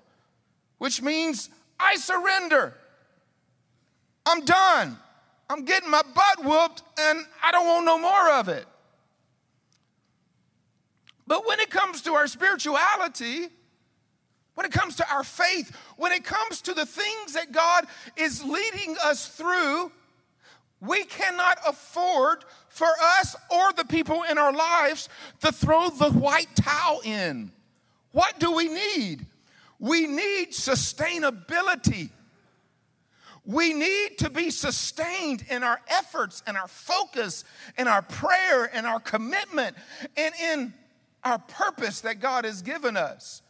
which 0.77 1.01
means 1.01 1.49
I 1.79 1.95
surrender. 1.95 2.73
I'm 4.25 4.45
done. 4.45 4.97
I'm 5.49 5.65
getting 5.65 5.89
my 5.89 6.01
butt 6.01 6.45
whooped 6.45 6.83
and 6.99 7.25
I 7.43 7.51
don't 7.51 7.67
want 7.67 7.85
no 7.85 7.99
more 7.99 8.31
of 8.33 8.49
it. 8.49 8.65
But 11.27 11.47
when 11.47 11.59
it 11.59 11.69
comes 11.69 12.01
to 12.03 12.13
our 12.13 12.27
spirituality, 12.27 13.47
when 14.53 14.65
it 14.65 14.71
comes 14.71 14.95
to 14.97 15.11
our 15.11 15.23
faith, 15.23 15.75
when 15.97 16.11
it 16.11 16.23
comes 16.23 16.61
to 16.61 16.73
the 16.73 16.85
things 16.85 17.33
that 17.33 17.51
God 17.51 17.85
is 18.15 18.43
leading 18.43 18.95
us 19.03 19.27
through, 19.27 19.91
we 20.81 21.03
cannot 21.05 21.57
afford 21.67 22.45
for 22.75 22.89
us 23.19 23.37
or 23.49 23.71
the 23.71 23.85
people 23.85 24.23
in 24.29 24.37
our 24.37 24.51
lives 24.51 25.07
to 25.39 25.49
throw 25.49 25.89
the 25.89 26.11
white 26.11 26.53
towel 26.55 26.99
in. 27.05 27.49
What 28.11 28.37
do 28.37 28.51
we 28.51 28.67
need? 28.67 29.25
We 29.79 30.07
need 30.07 30.51
sustainability. 30.51 32.09
We 33.45 33.73
need 33.73 34.17
to 34.17 34.29
be 34.29 34.49
sustained 34.49 35.45
in 35.49 35.63
our 35.63 35.79
efforts 35.87 36.43
and 36.45 36.57
our 36.57 36.67
focus 36.67 37.45
and 37.77 37.87
our 37.87 38.01
prayer 38.01 38.69
and 38.73 38.85
our 38.85 38.99
commitment 38.99 39.77
and 40.17 40.35
in 40.35 40.73
our 41.23 41.39
purpose 41.39 42.01
that 42.01 42.19
God 42.19 42.43
has 42.43 42.61
given 42.61 42.97
us. 42.97 43.41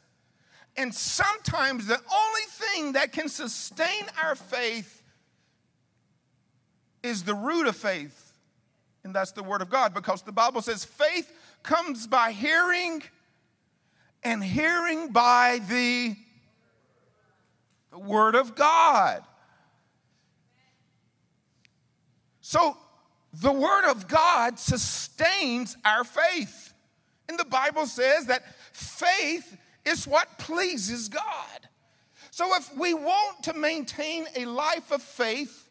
And 0.78 0.94
sometimes 0.94 1.88
the 1.88 2.00
only 2.00 2.42
thing 2.48 2.92
that 2.92 3.12
can 3.12 3.28
sustain 3.28 4.06
our 4.24 4.36
faith 4.36 5.02
is 7.02 7.24
the 7.24 7.34
root 7.34 7.66
of 7.66 7.76
faith, 7.76 8.25
and 9.06 9.16
that's 9.16 9.32
the 9.32 9.44
Word 9.44 9.62
of 9.62 9.70
God, 9.70 9.94
because 9.94 10.24
the 10.24 10.34
Bible 10.34 10.62
says 10.62 10.84
faith 10.84 11.32
comes 11.64 12.08
by 12.08 12.32
hearing, 12.32 13.02
and 14.24 14.44
hearing 14.44 15.14
by 15.14 15.62
the, 15.70 16.18
Word 17.98 18.36
of 18.36 18.56
God. 18.56 19.24
So 22.42 22.78
the 23.34 23.52
Word 23.52 23.90
of 23.90 24.08
God 24.08 24.60
sustains 24.60 25.78
our 25.86 26.04
faith. 26.04 26.74
And 27.30 27.40
the 27.40 27.46
Bible 27.46 27.86
says 27.86 28.26
that 28.28 28.44
faith 28.74 29.58
is 29.86 30.06
what 30.08 30.38
pleases 30.38 31.10
God. 31.10 31.22
So 32.32 32.54
if 32.56 32.76
we 32.76 32.94
want 32.94 33.44
to 33.44 33.54
maintain 33.54 34.26
a 34.36 34.46
life 34.46 34.92
of 34.92 35.02
faith, 35.02 35.65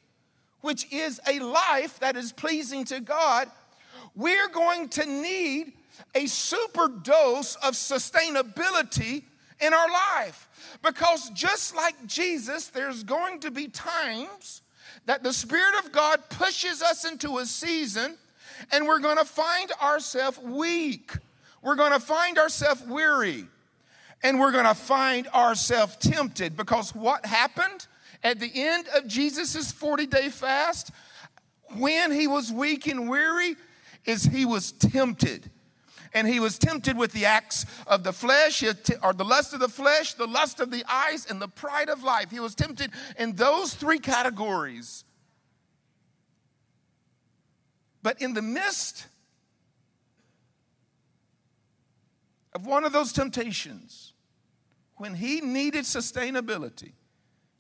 which 0.65 0.91
is 0.91 1.21
a 1.29 1.39
life 1.41 2.01
that 2.01 2.17
is 2.17 2.33
pleasing 2.33 2.87
to 2.87 2.99
God, 2.99 3.51
we're 4.17 4.49
going 4.49 4.89
to 4.89 5.05
need 5.05 5.75
a 6.15 6.25
super 6.25 6.89
dose 6.89 7.57
of 7.57 7.75
sustainability 7.75 9.25
in 9.61 9.75
our 9.75 9.91
life. 9.91 10.49
Because 10.83 11.29
just 11.31 11.77
like 11.77 12.07
Jesus, 12.07 12.69
there's 12.69 13.03
going 13.05 13.41
to 13.41 13.51
be 13.51 13.69
times 13.69 14.63
that 15.05 15.23
the 15.23 15.35
Spirit 15.35 15.75
of 15.85 15.93
God 15.93 16.21
pushes 16.31 16.81
us 16.81 17.05
into 17.05 17.37
a 17.39 17.45
season 17.45 18.17
and 18.73 18.87
we're 18.87 19.01
going 19.01 19.19
to 19.19 19.25
find 19.27 19.71
ourselves 19.83 20.39
weak. 20.39 21.13
We're 21.61 21.77
going 21.77 21.93
to 21.93 22.01
find 22.01 22.39
ourselves 22.39 22.83
weary 22.87 23.45
and 24.23 24.41
we're 24.41 24.53
going 24.53 24.65
to 24.65 24.75
find 24.75 25.29
ourselves 25.29 25.97
tempted 25.97 26.57
because 26.57 26.95
what 26.95 27.27
happened 27.27 27.87
At 28.25 28.41
the 28.41 28.51
end 28.55 28.89
of 28.97 29.07
Jesus' 29.07 29.71
40 29.71 30.07
day 30.07 30.31
fast, 30.31 30.91
when 31.77 32.11
he 32.11 32.27
was 32.27 32.51
weak 32.51 32.87
and 32.87 33.09
weary, 33.09 33.57
is 34.07 34.25
he 34.25 34.47
was 34.47 34.73
tempted. 34.73 35.51
And 36.15 36.27
he 36.27 36.41
was 36.41 36.59
tempted 36.59 36.97
with 36.97 37.13
the 37.13 37.27
acts 37.27 37.67
of 37.87 38.03
the 38.03 38.13
flesh, 38.13 38.63
or 39.03 39.13
the 39.13 39.25
lust 39.25 39.53
of 39.53 39.61
the 39.61 39.69
flesh, 39.69 40.15
the 40.15 40.27
lust 40.27 40.61
of 40.61 40.71
the 40.71 40.85
eyes, 40.89 41.27
and 41.29 41.43
the 41.43 41.49
pride 41.49 41.91
of 41.91 42.03
life. 42.03 42.31
He 42.31 42.41
was 42.41 42.55
tempted 42.55 42.93
in 43.19 43.35
those 43.35 43.75
three 43.75 43.99
categories. 43.99 45.05
But 48.03 48.23
in 48.23 48.33
the 48.33 48.43
midst 48.43 49.07
of 52.53 52.65
one 52.65 52.85
of 52.85 52.93
those 52.93 53.13
temptations, 53.13 54.13
when 54.97 55.15
he 55.15 55.41
needed 55.41 55.85
sustainability 55.85 56.93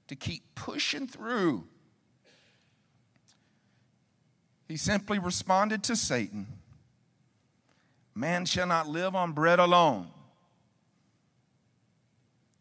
to 0.08 0.16
keep 0.16 0.42
pushing 0.54 1.06
through, 1.06 1.64
he 4.68 4.76
simply 4.76 5.18
responded 5.18 5.82
to 5.84 5.96
Satan 5.96 6.46
Man 8.14 8.44
shall 8.44 8.66
not 8.66 8.88
live 8.88 9.14
on 9.14 9.32
bread 9.32 9.58
alone. 9.58 10.06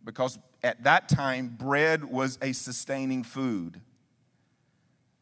Because 0.04 0.38
at 0.64 0.84
that 0.84 1.08
time, 1.08 1.56
bread 1.58 2.04
was 2.04 2.38
a 2.42 2.54
sustaining 2.54 3.24
food, 3.24 3.80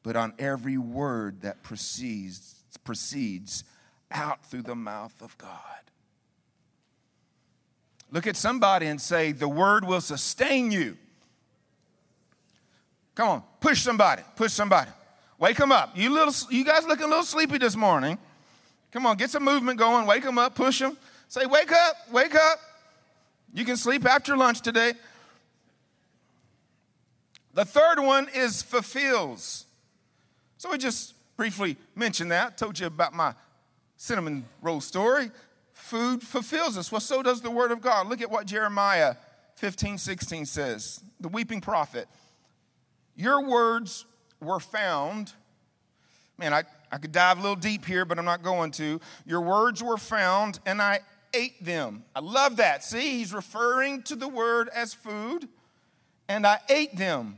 but 0.03 0.15
on 0.15 0.33
every 0.39 0.77
word 0.77 1.41
that 1.41 1.63
proceeds, 1.63 2.55
proceeds 2.83 3.63
out 4.09 4.45
through 4.45 4.63
the 4.63 4.75
mouth 4.75 5.13
of 5.21 5.37
God. 5.37 5.59
Look 8.09 8.25
at 8.25 8.35
somebody 8.35 8.87
and 8.87 8.99
say, 8.99 9.31
The 9.31 9.47
word 9.47 9.85
will 9.85 10.01
sustain 10.01 10.71
you. 10.71 10.97
Come 13.15 13.29
on, 13.29 13.43
push 13.59 13.81
somebody, 13.81 14.23
push 14.35 14.53
somebody. 14.53 14.89
Wake 15.37 15.57
them 15.57 15.71
up. 15.71 15.97
You 15.97 16.11
little, 16.11 16.33
you 16.51 16.63
guys 16.63 16.85
looking 16.85 17.05
a 17.05 17.09
little 17.09 17.23
sleepy 17.23 17.57
this 17.57 17.75
morning. 17.75 18.17
Come 18.91 19.05
on, 19.05 19.17
get 19.17 19.29
some 19.29 19.43
movement 19.43 19.79
going. 19.79 20.05
Wake 20.05 20.23
them 20.23 20.37
up, 20.37 20.55
push 20.55 20.79
them. 20.79 20.97
Say, 21.27 21.45
wake 21.45 21.71
up, 21.71 21.95
wake 22.11 22.35
up. 22.35 22.59
You 23.53 23.65
can 23.65 23.77
sleep 23.77 24.05
after 24.05 24.37
lunch 24.37 24.61
today. 24.61 24.93
The 27.53 27.65
third 27.65 27.99
one 27.99 28.27
is 28.33 28.61
fulfills. 28.61 29.65
So 30.57 30.71
we 30.71 30.77
just 30.77 31.15
briefly 31.35 31.75
mentioned 31.95 32.31
that. 32.31 32.57
Told 32.57 32.79
you 32.79 32.87
about 32.87 33.13
my 33.13 33.33
cinnamon 33.97 34.45
roll 34.61 34.79
story. 34.79 35.31
Food 35.73 36.21
fulfills 36.21 36.77
us. 36.77 36.91
Well, 36.91 37.01
so 37.01 37.23
does 37.23 37.41
the 37.41 37.51
word 37.51 37.71
of 37.71 37.81
God. 37.81 38.07
Look 38.07 38.21
at 38.21 38.29
what 38.29 38.45
Jeremiah 38.45 39.15
15, 39.55 39.97
16 39.97 40.45
says. 40.45 41.03
The 41.19 41.29
weeping 41.29 41.61
prophet. 41.61 42.07
Your 43.21 43.47
words 43.47 44.07
were 44.41 44.59
found. 44.59 45.33
Man, 46.39 46.55
I, 46.55 46.63
I 46.91 46.97
could 46.97 47.11
dive 47.11 47.37
a 47.37 47.41
little 47.41 47.55
deep 47.55 47.85
here, 47.85 48.03
but 48.03 48.17
I'm 48.17 48.25
not 48.25 48.41
going 48.41 48.71
to. 48.71 48.99
Your 49.27 49.41
words 49.41 49.83
were 49.83 49.97
found, 49.97 50.59
and 50.65 50.81
I 50.81 51.01
ate 51.31 51.63
them. 51.63 52.03
I 52.15 52.19
love 52.19 52.57
that. 52.57 52.83
See, 52.83 53.19
he's 53.19 53.31
referring 53.31 54.01
to 54.03 54.15
the 54.15 54.27
word 54.27 54.69
as 54.73 54.95
food, 54.95 55.47
and 56.27 56.47
I 56.47 56.61
ate 56.67 56.97
them. 56.97 57.37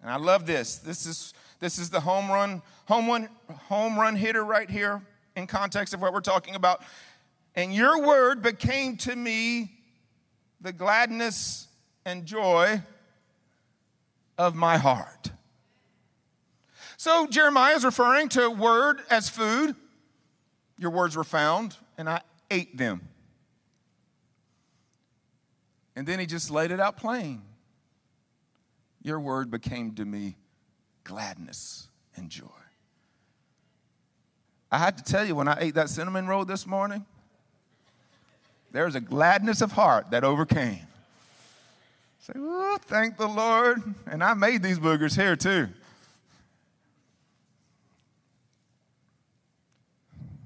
And 0.00 0.12
I 0.12 0.16
love 0.16 0.46
this. 0.46 0.76
This 0.76 1.06
is 1.06 1.34
this 1.58 1.76
is 1.78 1.90
the 1.90 1.98
home 2.00 2.30
run, 2.30 2.62
home 2.84 3.08
run, 3.08 3.28
home 3.64 3.98
run 3.98 4.14
hitter 4.14 4.44
right 4.44 4.70
here 4.70 5.02
in 5.34 5.48
context 5.48 5.92
of 5.92 6.00
what 6.00 6.12
we're 6.12 6.20
talking 6.20 6.54
about. 6.54 6.82
And 7.56 7.74
your 7.74 8.06
word 8.06 8.42
became 8.42 8.96
to 8.98 9.16
me 9.16 9.72
the 10.60 10.72
gladness 10.72 11.66
and 12.04 12.24
joy 12.24 12.80
of 14.38 14.54
my 14.54 14.78
heart. 14.78 15.30
So 16.96 17.26
Jeremiah 17.26 17.76
is 17.76 17.84
referring 17.84 18.28
to 18.30 18.50
word 18.50 19.00
as 19.10 19.28
food. 19.28 19.74
Your 20.78 20.90
words 20.90 21.16
were 21.16 21.24
found, 21.24 21.76
and 21.96 22.08
I 22.08 22.20
ate 22.50 22.76
them. 22.76 23.08
And 25.94 26.06
then 26.06 26.18
he 26.18 26.26
just 26.26 26.50
laid 26.50 26.70
it 26.70 26.80
out 26.80 26.96
plain. 26.96 27.42
Your 29.02 29.20
word 29.20 29.50
became 29.50 29.94
to 29.94 30.04
me 30.04 30.36
gladness 31.04 31.88
and 32.16 32.28
joy. 32.28 32.46
I 34.70 34.78
had 34.78 34.98
to 34.98 35.04
tell 35.04 35.24
you, 35.24 35.34
when 35.34 35.48
I 35.48 35.58
ate 35.60 35.74
that 35.76 35.88
cinnamon 35.88 36.26
roll 36.26 36.44
this 36.44 36.66
morning, 36.66 37.06
there 38.72 38.84
was 38.84 38.94
a 38.94 39.00
gladness 39.00 39.62
of 39.62 39.72
heart 39.72 40.10
that 40.10 40.24
overcame. 40.24 40.86
Say, 42.26 42.32
oh, 42.38 42.76
thank 42.86 43.18
the 43.18 43.28
Lord. 43.28 43.80
And 44.10 44.24
I 44.24 44.34
made 44.34 44.60
these 44.60 44.80
boogers 44.80 45.14
here 45.14 45.36
too. 45.36 45.68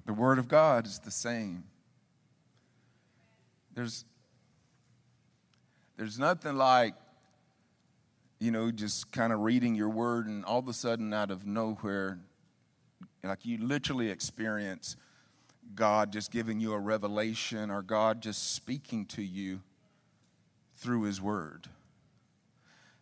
The 0.05 0.13
Word 0.13 0.39
of 0.39 0.47
God 0.47 0.85
is 0.85 0.99
the 0.99 1.11
same. 1.11 1.65
There's, 3.75 4.05
there's 5.97 6.19
nothing 6.19 6.57
like, 6.57 6.93
you 8.41 8.51
know, 8.51 8.71
just 8.71 9.11
kind 9.11 9.33
of 9.33 9.41
reading 9.41 9.75
your 9.75 9.89
Word 9.89 10.27
and 10.27 10.45
all 10.45 10.59
of 10.59 10.69
a 10.69 10.75
sudden 10.75 11.15
out 11.15 11.31
of 11.31 11.47
nowhere, 11.47 12.19
like 13.25 13.47
you 13.47 13.57
literally 13.57 14.11
experience 14.11 14.97
God 15.75 16.13
just 16.13 16.31
giving 16.31 16.61
you 16.61 16.75
a 16.75 16.79
revelation 16.79 17.71
or 17.71 17.81
God 17.81 18.21
just 18.21 18.53
speaking 18.53 19.07
to 19.07 19.23
you 19.23 19.63
through 20.81 21.03
His 21.03 21.21
Word. 21.21 21.69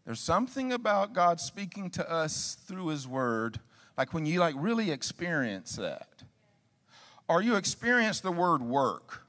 There's 0.04 0.20
something 0.20 0.72
about 0.72 1.12
God 1.12 1.40
speaking 1.40 1.90
to 1.90 2.10
us 2.10 2.56
through 2.66 2.88
His 2.88 3.08
Word, 3.08 3.60
like 3.96 4.12
when 4.12 4.26
you 4.26 4.40
like 4.40 4.54
really 4.56 4.90
experience 4.90 5.76
that 5.76 6.18
or 7.28 7.42
you 7.42 7.56
experience 7.56 8.20
the 8.20 8.32
word 8.32 8.62
work. 8.62 9.22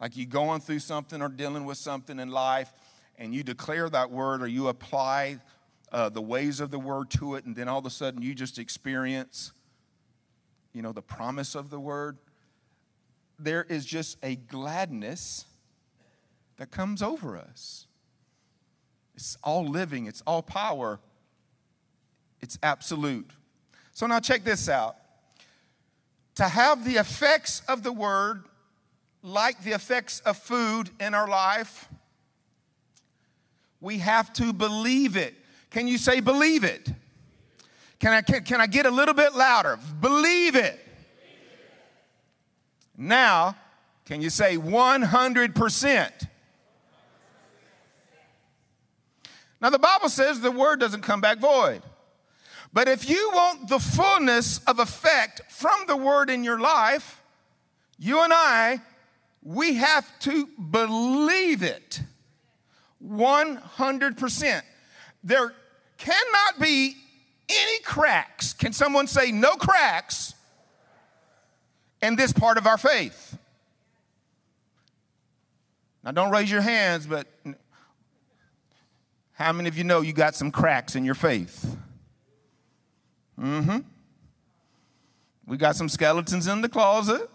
Like 0.00 0.16
you 0.16 0.26
going 0.26 0.60
through 0.60 0.78
something 0.78 1.20
or 1.20 1.28
dealing 1.28 1.64
with 1.64 1.78
something 1.78 2.18
in 2.18 2.30
life, 2.30 2.72
and 3.18 3.34
you 3.34 3.42
declare 3.42 3.88
that 3.90 4.10
word 4.10 4.42
or 4.42 4.46
you 4.46 4.68
apply 4.68 5.38
uh, 5.92 6.08
the 6.08 6.22
ways 6.22 6.60
of 6.60 6.70
the 6.70 6.78
word 6.78 7.10
to 7.10 7.34
it, 7.34 7.44
and 7.44 7.54
then 7.54 7.68
all 7.68 7.78
of 7.78 7.86
a 7.86 7.90
sudden 7.90 8.22
you 8.22 8.34
just 8.34 8.58
experience, 8.58 9.52
you 10.72 10.82
know, 10.82 10.92
the 10.92 11.02
promise 11.02 11.54
of 11.54 11.70
the 11.70 11.78
word. 11.78 12.18
There 13.38 13.64
is 13.64 13.84
just 13.84 14.18
a 14.22 14.36
gladness 14.36 15.46
that 16.56 16.70
comes 16.70 17.02
over 17.02 17.36
us. 17.36 17.86
It's 19.14 19.36
all 19.42 19.66
living, 19.66 20.06
it's 20.06 20.22
all 20.26 20.42
power, 20.42 20.98
it's 22.40 22.58
absolute. 22.62 23.30
So 23.92 24.06
now 24.06 24.20
check 24.20 24.44
this 24.44 24.68
out 24.68 24.96
to 26.34 26.44
have 26.44 26.84
the 26.84 26.96
effects 26.96 27.62
of 27.68 27.82
the 27.82 27.92
word 27.92 28.44
like 29.24 29.62
the 29.64 29.72
effects 29.72 30.20
of 30.20 30.36
food 30.36 30.90
in 31.00 31.14
our 31.14 31.26
life, 31.26 31.88
we 33.80 33.98
have 33.98 34.32
to 34.34 34.52
believe 34.52 35.16
it. 35.16 35.34
Can 35.70 35.88
you 35.88 35.96
say 35.96 36.20
believe 36.20 36.62
it? 36.62 36.92
Can 37.98 38.12
I, 38.12 38.20
can, 38.20 38.44
can 38.44 38.60
I 38.60 38.66
get 38.66 38.84
a 38.84 38.90
little 38.90 39.14
bit 39.14 39.34
louder? 39.34 39.78
Believe 40.00 40.56
it. 40.56 40.78
Now, 42.96 43.56
can 44.04 44.20
you 44.20 44.28
say 44.28 44.58
100%? 44.58 46.28
Now, 49.64 49.70
the 49.70 49.78
Bible 49.78 50.10
says 50.10 50.42
the 50.42 50.50
word 50.50 50.78
doesn't 50.78 51.00
come 51.00 51.22
back 51.22 51.38
void. 51.38 51.80
But 52.74 52.86
if 52.86 53.08
you 53.08 53.30
want 53.32 53.70
the 53.70 53.78
fullness 53.78 54.58
of 54.66 54.78
effect 54.78 55.40
from 55.50 55.86
the 55.86 55.96
word 55.96 56.28
in 56.28 56.44
your 56.44 56.60
life, 56.60 57.22
you 57.98 58.20
and 58.20 58.30
I, 58.30 58.82
we 59.42 59.76
have 59.76 60.06
to 60.18 60.48
believe 60.48 61.62
it 61.62 62.02
100%. 63.02 64.62
There 65.22 65.54
cannot 65.96 66.60
be 66.60 66.96
any 67.48 67.80
cracks. 67.84 68.52
Can 68.52 68.74
someone 68.74 69.06
say 69.06 69.32
no 69.32 69.56
cracks 69.56 70.34
in 72.02 72.16
this 72.16 72.34
part 72.34 72.58
of 72.58 72.66
our 72.66 72.76
faith? 72.76 73.38
Now, 76.04 76.10
don't 76.10 76.30
raise 76.30 76.50
your 76.50 76.60
hands, 76.60 77.06
but 77.06 77.26
how 79.34 79.52
many 79.52 79.68
of 79.68 79.76
you 79.76 79.84
know 79.84 80.00
you 80.00 80.12
got 80.12 80.34
some 80.34 80.50
cracks 80.50 80.96
in 80.96 81.04
your 81.04 81.14
faith? 81.14 81.76
Mm-hmm. 83.38 83.78
We 85.46 85.56
got 85.56 85.76
some 85.76 85.88
skeletons 85.88 86.46
in 86.46 86.60
the 86.60 86.68
closet. 86.68 87.28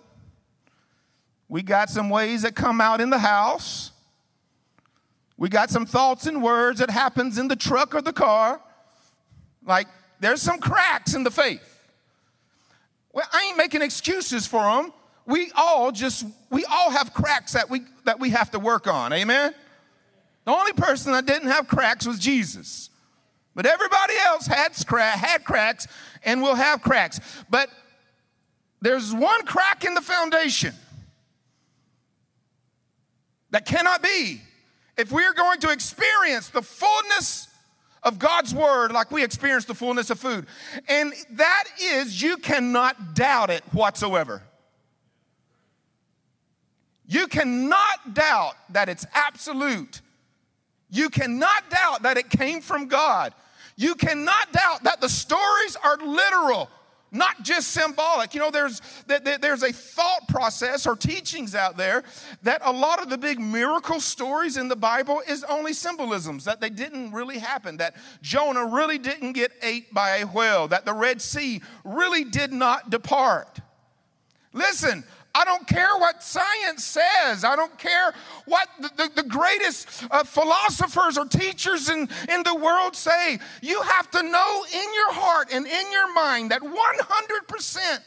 We 1.47 1.61
got 1.61 1.89
some 1.89 2.09
ways 2.09 2.43
that 2.43 2.55
come 2.55 2.79
out 2.79 3.01
in 3.01 3.09
the 3.09 3.19
house. 3.19 3.91
We 5.37 5.49
got 5.49 5.69
some 5.69 5.85
thoughts 5.85 6.25
and 6.25 6.41
words 6.41 6.79
that 6.79 6.89
happens 6.89 7.37
in 7.37 7.47
the 7.47 7.55
truck 7.55 7.93
or 7.95 8.01
the 8.01 8.13
car. 8.13 8.61
Like 9.65 9.87
there's 10.19 10.41
some 10.41 10.59
cracks 10.59 11.13
in 11.13 11.23
the 11.23 11.31
faith. 11.31 11.79
Well, 13.11 13.25
I 13.31 13.47
ain't 13.47 13.57
making 13.57 13.81
excuses 13.81 14.45
for 14.45 14.63
them. 14.63 14.93
We 15.25 15.51
all 15.55 15.91
just 15.91 16.25
we 16.49 16.65
all 16.65 16.91
have 16.91 17.13
cracks 17.13 17.53
that 17.53 17.69
we 17.69 17.81
that 18.05 18.19
we 18.19 18.29
have 18.29 18.51
to 18.51 18.59
work 18.59 18.87
on. 18.87 19.11
Amen. 19.13 19.53
The 20.49 20.55
only 20.55 20.73
person 20.73 21.11
that 21.11 21.27
didn't 21.27 21.49
have 21.49 21.67
cracks 21.67 22.07
was 22.07 22.17
Jesus. 22.17 22.89
But 23.53 23.67
everybody 23.67 24.15
else 24.25 24.47
had, 24.47 24.71
had 24.89 25.43
cracks 25.43 25.85
and 26.25 26.41
will 26.41 26.55
have 26.55 26.81
cracks. 26.81 27.19
But 27.51 27.69
there's 28.81 29.13
one 29.13 29.45
crack 29.45 29.85
in 29.85 29.93
the 29.93 30.01
foundation 30.01 30.73
that 33.51 33.67
cannot 33.67 34.01
be. 34.01 34.41
If 34.97 35.11
we 35.11 35.23
are 35.23 35.33
going 35.33 35.59
to 35.59 35.69
experience 35.69 36.49
the 36.49 36.63
fullness 36.63 37.47
of 38.01 38.17
God's 38.17 38.51
word 38.51 38.91
like 38.91 39.11
we 39.11 39.23
experience 39.23 39.65
the 39.65 39.75
fullness 39.75 40.09
of 40.09 40.19
food, 40.19 40.47
and 40.87 41.13
that 41.33 41.65
is 41.79 42.19
you 42.19 42.37
cannot 42.37 43.13
doubt 43.13 43.51
it 43.51 43.63
whatsoever. 43.71 44.41
You 47.05 47.27
cannot 47.27 48.15
doubt 48.15 48.55
that 48.69 48.89
it's 48.89 49.05
absolute. 49.13 50.01
You 50.89 51.09
cannot 51.09 51.69
doubt 51.69 52.03
that 52.03 52.17
it 52.17 52.29
came 52.29 52.61
from 52.61 52.87
God. 52.87 53.33
You 53.75 53.95
cannot 53.95 54.51
doubt 54.51 54.83
that 54.83 55.01
the 55.01 55.09
stories 55.09 55.77
are 55.83 55.97
literal 55.97 56.69
not 57.11 57.43
just 57.43 57.69
symbolic. 57.69 58.33
You 58.33 58.39
know, 58.39 58.51
there's, 58.51 58.81
there's 59.07 59.63
a 59.63 59.71
thought 59.71 60.27
process 60.27 60.85
or 60.85 60.95
teachings 60.95 61.55
out 61.55 61.77
there 61.77 62.03
that 62.43 62.61
a 62.63 62.71
lot 62.71 63.01
of 63.01 63.09
the 63.09 63.17
big 63.17 63.39
miracle 63.39 63.99
stories 63.99 64.57
in 64.57 64.67
the 64.67 64.75
Bible 64.75 65.21
is 65.27 65.43
only 65.45 65.73
symbolisms, 65.73 66.45
that 66.45 66.61
they 66.61 66.69
didn't 66.69 67.11
really 67.11 67.39
happen, 67.39 67.77
that 67.77 67.95
Jonah 68.21 68.65
really 68.65 68.97
didn't 68.97 69.33
get 69.33 69.51
ate 69.61 69.93
by 69.93 70.17
a 70.17 70.25
whale, 70.25 70.67
that 70.67 70.85
the 70.85 70.93
Red 70.93 71.21
Sea 71.21 71.61
really 71.83 72.23
did 72.23 72.51
not 72.51 72.89
depart. 72.89 73.59
Listen, 74.53 75.03
I 75.35 75.45
don't 75.45 75.67
care 75.67 75.97
what 75.97 76.23
science 76.23 76.83
says. 76.83 77.43
I 77.43 77.55
don't 77.55 77.77
care 77.77 78.13
what 78.45 78.67
the, 78.79 78.89
the, 78.97 79.21
the 79.21 79.29
greatest 79.29 79.87
uh, 80.09 80.23
philosophers 80.23 81.17
or 81.17 81.25
teachers 81.25 81.89
in, 81.89 82.09
in 82.29 82.43
the 82.43 82.55
world 82.55 82.95
say. 82.95 83.39
You 83.61 83.81
have 83.81 84.09
to 84.11 84.23
know 84.23 84.65
in 84.73 84.93
your 84.93 85.13
heart 85.13 85.49
and 85.51 85.65
in 85.65 85.91
your 85.91 86.13
mind 86.13 86.51
that 86.51 86.61
100% 86.61 87.99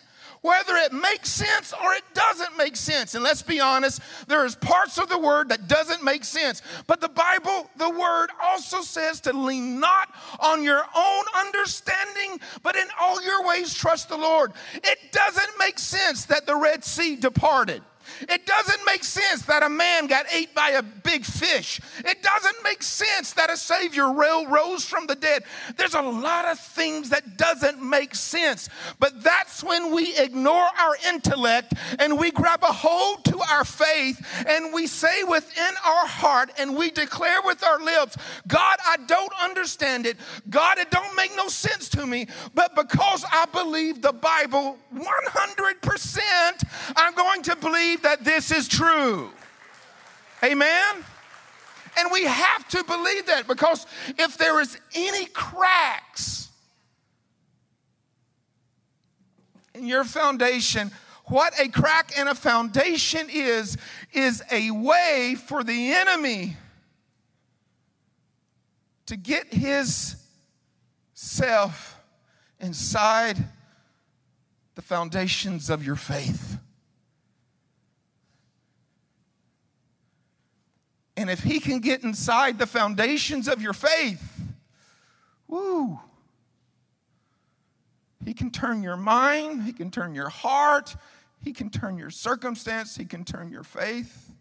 whether 0.42 0.76
it 0.76 0.92
makes 0.92 1.30
sense 1.30 1.72
or 1.72 1.94
it 1.94 2.02
doesn't 2.14 2.56
make 2.58 2.76
sense. 2.76 3.14
And 3.14 3.24
let's 3.24 3.42
be 3.42 3.60
honest, 3.60 4.00
there 4.26 4.44
is 4.44 4.54
parts 4.56 4.98
of 4.98 5.08
the 5.08 5.18
word 5.18 5.48
that 5.48 5.68
doesn't 5.68 6.04
make 6.04 6.24
sense. 6.24 6.62
But 6.86 7.00
the 7.00 7.08
Bible, 7.08 7.70
the 7.76 7.90
word 7.90 8.30
also 8.42 8.82
says 8.82 9.20
to 9.22 9.32
lean 9.32 9.80
not 9.80 10.12
on 10.40 10.62
your 10.62 10.84
own 10.94 11.24
understanding, 11.46 12.40
but 12.62 12.76
in 12.76 12.86
all 13.00 13.22
your 13.22 13.46
ways 13.46 13.72
trust 13.72 14.08
the 14.08 14.18
Lord. 14.18 14.52
It 14.74 14.98
doesn't 15.12 15.58
make 15.58 15.78
sense 15.78 16.26
that 16.26 16.46
the 16.46 16.56
Red 16.56 16.84
Sea 16.84 17.16
departed. 17.16 17.82
It 18.20 18.46
doesn't 18.46 18.84
make 18.86 19.04
sense 19.04 19.42
that 19.42 19.62
a 19.62 19.68
man 19.68 20.06
got 20.06 20.26
ate 20.32 20.54
by 20.54 20.70
a 20.70 20.82
big 20.82 21.24
fish. 21.24 21.80
It 21.98 22.22
doesn't 22.22 22.56
make 22.64 22.82
sense 22.82 23.32
that 23.34 23.50
a 23.50 23.56
Savior 23.56 24.12
rose 24.12 24.84
from 24.84 25.06
the 25.06 25.14
dead. 25.14 25.44
There's 25.76 25.94
a 25.94 26.02
lot 26.02 26.44
of 26.46 26.58
things 26.58 27.10
that 27.10 27.36
doesn't 27.36 27.82
make 27.82 28.14
sense. 28.14 28.68
But 28.98 29.22
that's 29.22 29.62
when 29.62 29.94
we 29.94 30.16
ignore 30.16 30.68
our 30.78 30.96
intellect 31.08 31.74
and 31.98 32.18
we 32.18 32.30
grab 32.30 32.62
a 32.62 32.72
hold 32.72 33.24
to 33.26 33.40
our 33.50 33.64
faith 33.64 34.24
and 34.46 34.72
we 34.72 34.86
say 34.86 35.24
within 35.24 35.74
our 35.84 36.06
heart 36.06 36.50
and 36.58 36.76
we 36.76 36.90
declare 36.90 37.40
with 37.44 37.62
our 37.64 37.78
lips, 37.80 38.16
God, 38.46 38.78
I 38.86 38.96
don't 39.06 39.32
understand 39.42 40.06
it. 40.06 40.16
God, 40.50 40.78
it 40.78 40.90
don't 40.90 41.16
make 41.16 41.34
no 41.36 41.48
sense 41.48 41.88
to 41.90 42.06
me. 42.06 42.26
But 42.54 42.74
because 42.74 43.24
I 43.32 43.46
believe 43.46 44.02
the 44.02 44.12
Bible 44.12 44.78
100%, 44.94 46.64
I'm 46.96 47.14
going 47.14 47.42
to 47.42 47.56
believe 47.56 48.01
that 48.02 48.24
this 48.24 48.50
is 48.50 48.68
true. 48.68 49.30
Amen? 50.42 51.04
And 51.98 52.10
we 52.10 52.24
have 52.24 52.66
to 52.68 52.82
believe 52.84 53.26
that 53.26 53.46
because 53.46 53.86
if 54.18 54.38
there 54.38 54.60
is 54.60 54.78
any 54.94 55.26
cracks 55.26 56.48
in 59.74 59.86
your 59.86 60.04
foundation, 60.04 60.90
what 61.26 61.52
a 61.60 61.68
crack 61.68 62.18
in 62.18 62.28
a 62.28 62.34
foundation 62.34 63.28
is, 63.30 63.76
is 64.12 64.42
a 64.50 64.70
way 64.70 65.36
for 65.46 65.62
the 65.62 65.92
enemy 65.92 66.56
to 69.06 69.16
get 69.16 69.52
his 69.52 70.16
self 71.14 71.98
inside 72.58 73.36
the 74.74 74.82
foundations 74.82 75.68
of 75.68 75.84
your 75.84 75.96
faith. 75.96 76.51
And 81.22 81.30
if 81.30 81.44
he 81.44 81.60
can 81.60 81.78
get 81.78 82.02
inside 82.02 82.58
the 82.58 82.66
foundations 82.66 83.46
of 83.46 83.62
your 83.62 83.72
faith, 83.72 84.40
woo, 85.46 86.00
he 88.24 88.34
can 88.34 88.50
turn 88.50 88.82
your 88.82 88.96
mind, 88.96 89.62
he 89.62 89.72
can 89.72 89.92
turn 89.92 90.16
your 90.16 90.30
heart, 90.30 90.96
he 91.40 91.52
can 91.52 91.70
turn 91.70 91.96
your 91.96 92.10
circumstance, 92.10 92.96
he 92.96 93.04
can 93.04 93.24
turn 93.24 93.52
your 93.52 93.62
faith. 93.62 94.32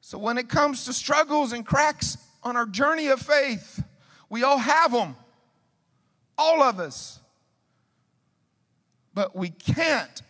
So 0.00 0.16
when 0.16 0.38
it 0.38 0.48
comes 0.48 0.86
to 0.86 0.94
struggles 0.94 1.52
and 1.52 1.66
cracks 1.66 2.16
on 2.42 2.56
our 2.56 2.64
journey 2.64 3.08
of 3.08 3.20
faith, 3.20 3.84
we 4.30 4.42
all 4.42 4.56
have 4.56 4.90
them, 4.90 5.16
all 6.38 6.62
of 6.62 6.80
us. 6.80 7.20
But 9.12 9.36
we 9.36 9.50
can't 9.50 10.22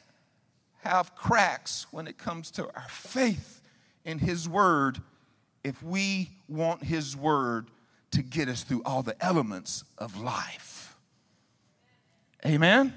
have 0.82 1.14
cracks 1.14 1.86
when 1.92 2.08
it 2.08 2.18
comes 2.18 2.50
to 2.52 2.66
our 2.74 2.88
faith 2.88 3.60
in 4.04 4.18
His 4.18 4.48
Word 4.48 5.00
if 5.64 5.82
we 5.82 6.30
want 6.48 6.84
His 6.84 7.16
Word 7.16 7.68
to 8.12 8.22
get 8.22 8.48
us 8.48 8.62
through 8.62 8.82
all 8.84 9.02
the 9.02 9.16
elements 9.24 9.84
of 9.98 10.20
life. 10.20 10.96
Amen? 12.44 12.94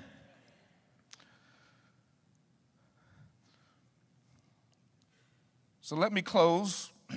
So 5.82 5.96
let 5.96 6.12
me 6.12 6.24
close 6.24 6.92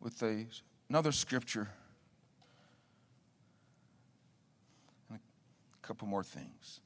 with 0.00 0.20
a, 0.22 0.46
another 0.88 1.12
scripture 1.12 1.68
and 5.08 5.20
a 5.20 5.86
couple 5.86 6.08
more 6.08 6.24
things. 6.24 6.80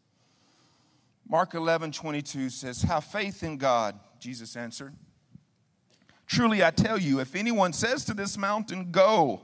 Mark 1.31 1.55
11, 1.55 1.93
22 1.93 2.51
says, 2.51 2.83
Have 2.83 3.05
faith 3.05 3.45
in 3.45 3.57
God 3.57 3.95
Jesus 4.19 4.57
answered. 4.57 4.93
Truly, 6.27 6.65
I 6.65 6.73
tell 6.73 6.99
you, 6.99 7.21
if 7.21 7.37
anyone 7.37 7.73
says 7.73 8.05
to 8.07 8.15
this 8.15 8.37
mountain, 8.37 8.91
Go, 8.91 9.41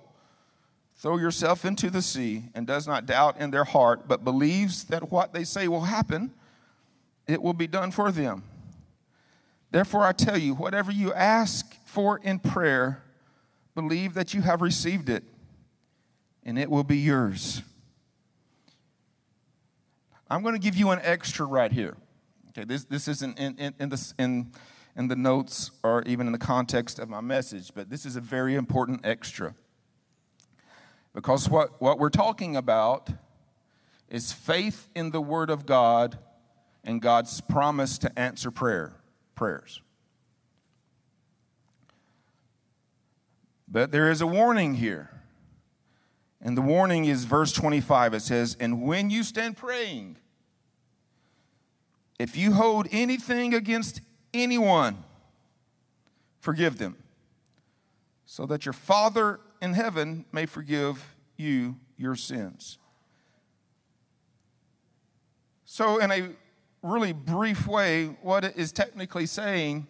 throw 0.97 1.17
yourself 1.17 1.65
into 1.65 1.89
the 1.89 2.03
sea, 2.03 2.47
and 2.57 2.67
does 2.67 2.89
not 2.89 3.07
doubt 3.07 3.39
in 3.39 3.53
their 3.53 3.63
heart, 3.63 4.09
but 4.09 4.25
believes 4.25 4.83
that 4.87 5.13
what 5.13 5.33
they 5.33 5.45
say 5.45 5.69
will 5.69 5.83
happen, 5.83 6.33
it 7.29 7.41
will 7.41 7.55
be 7.55 7.69
done 7.69 7.93
for 7.93 8.11
them. 8.11 8.43
Therefore, 9.71 10.03
I 10.03 10.13
tell 10.13 10.37
you, 10.37 10.55
whatever 10.57 10.91
you 10.91 11.13
ask 11.13 11.73
for 11.85 12.19
in 12.19 12.41
prayer, 12.41 13.05
believe 13.77 14.15
that 14.15 14.35
you 14.35 14.43
have 14.43 14.61
received 14.61 15.09
it, 15.09 15.23
and 16.45 16.59
it 16.59 16.69
will 16.69 16.85
be 16.85 16.99
yours. 16.99 17.63
I'm 20.29 20.43
going 20.43 20.55
to 20.55 20.61
give 20.61 20.77
you 20.77 20.91
an 20.91 21.01
extra 21.03 21.47
right 21.47 21.71
here. 21.71 21.97
Okay, 22.51 22.65
this, 22.65 22.85
this 22.85 23.07
isn't 23.07 23.39
in, 23.39 23.57
in, 23.59 23.75
in, 23.79 23.89
the, 23.91 24.13
in, 24.19 24.53
in 24.97 25.09
the 25.09 25.17
notes 25.17 25.71
or 25.83 26.03
even 26.05 26.27
in 26.27 26.33
the 26.33 26.39
context 26.39 26.99
of 26.99 27.09
my 27.09 27.21
message, 27.21 27.71
but 27.75 27.91
this 27.91 28.05
is 28.07 28.17
a 28.17 28.21
very 28.21 28.55
important 28.55 29.01
extra. 29.05 29.55
Because 31.15 31.49
what, 31.49 31.81
what 31.81 31.99
we're 31.99 32.11
talking 32.11 32.57
about 32.57 33.11
is 34.09 34.33
faith 34.33 34.89
in 34.95 35.11
the 35.11 35.21
Word 35.21 35.51
of 35.51 35.65
God 35.65 36.19
and 36.85 37.01
God's 37.01 37.41
promise 37.41 37.99
to 37.99 38.19
answer 38.19 38.51
prayer, 38.51 38.95
prayers. 39.35 39.81
But 43.69 43.93
there 43.93 44.11
is 44.11 44.21
a 44.21 44.27
warning 44.27 44.75
here. 44.75 45.11
And 46.47 46.57
the 46.57 46.63
warning 46.63 47.07
is 47.07 47.25
verse 47.25 47.51
25. 47.51 48.15
It 48.15 48.23
says, 48.23 48.57
And 48.61 48.83
when 48.83 49.11
you 49.11 49.25
stand 49.25 49.57
praying, 49.57 50.17
if 52.21 52.37
you 52.37 52.53
hold 52.53 52.87
anything 52.93 53.53
against 53.53 54.01
anyone, 54.33 55.03
forgive 56.39 56.79
them, 56.79 56.99
so 58.27 58.47
that 58.47 58.65
your 58.65 58.75
Father 58.75 59.41
in 59.61 59.73
heaven 59.73 60.25
may 60.31 60.47
forgive 60.47 61.17
you 61.37 61.75
your 61.97 62.15
sins. 62.15 62.79
So, 65.65 65.99
in 65.99 66.13
a 66.13 66.29
really 66.81 67.13
brief 67.13 67.67
way, 67.67 68.07
what 68.23 68.45
it 68.45 68.57
is 68.57 68.71
technically 68.71 69.27
saying 69.27 69.89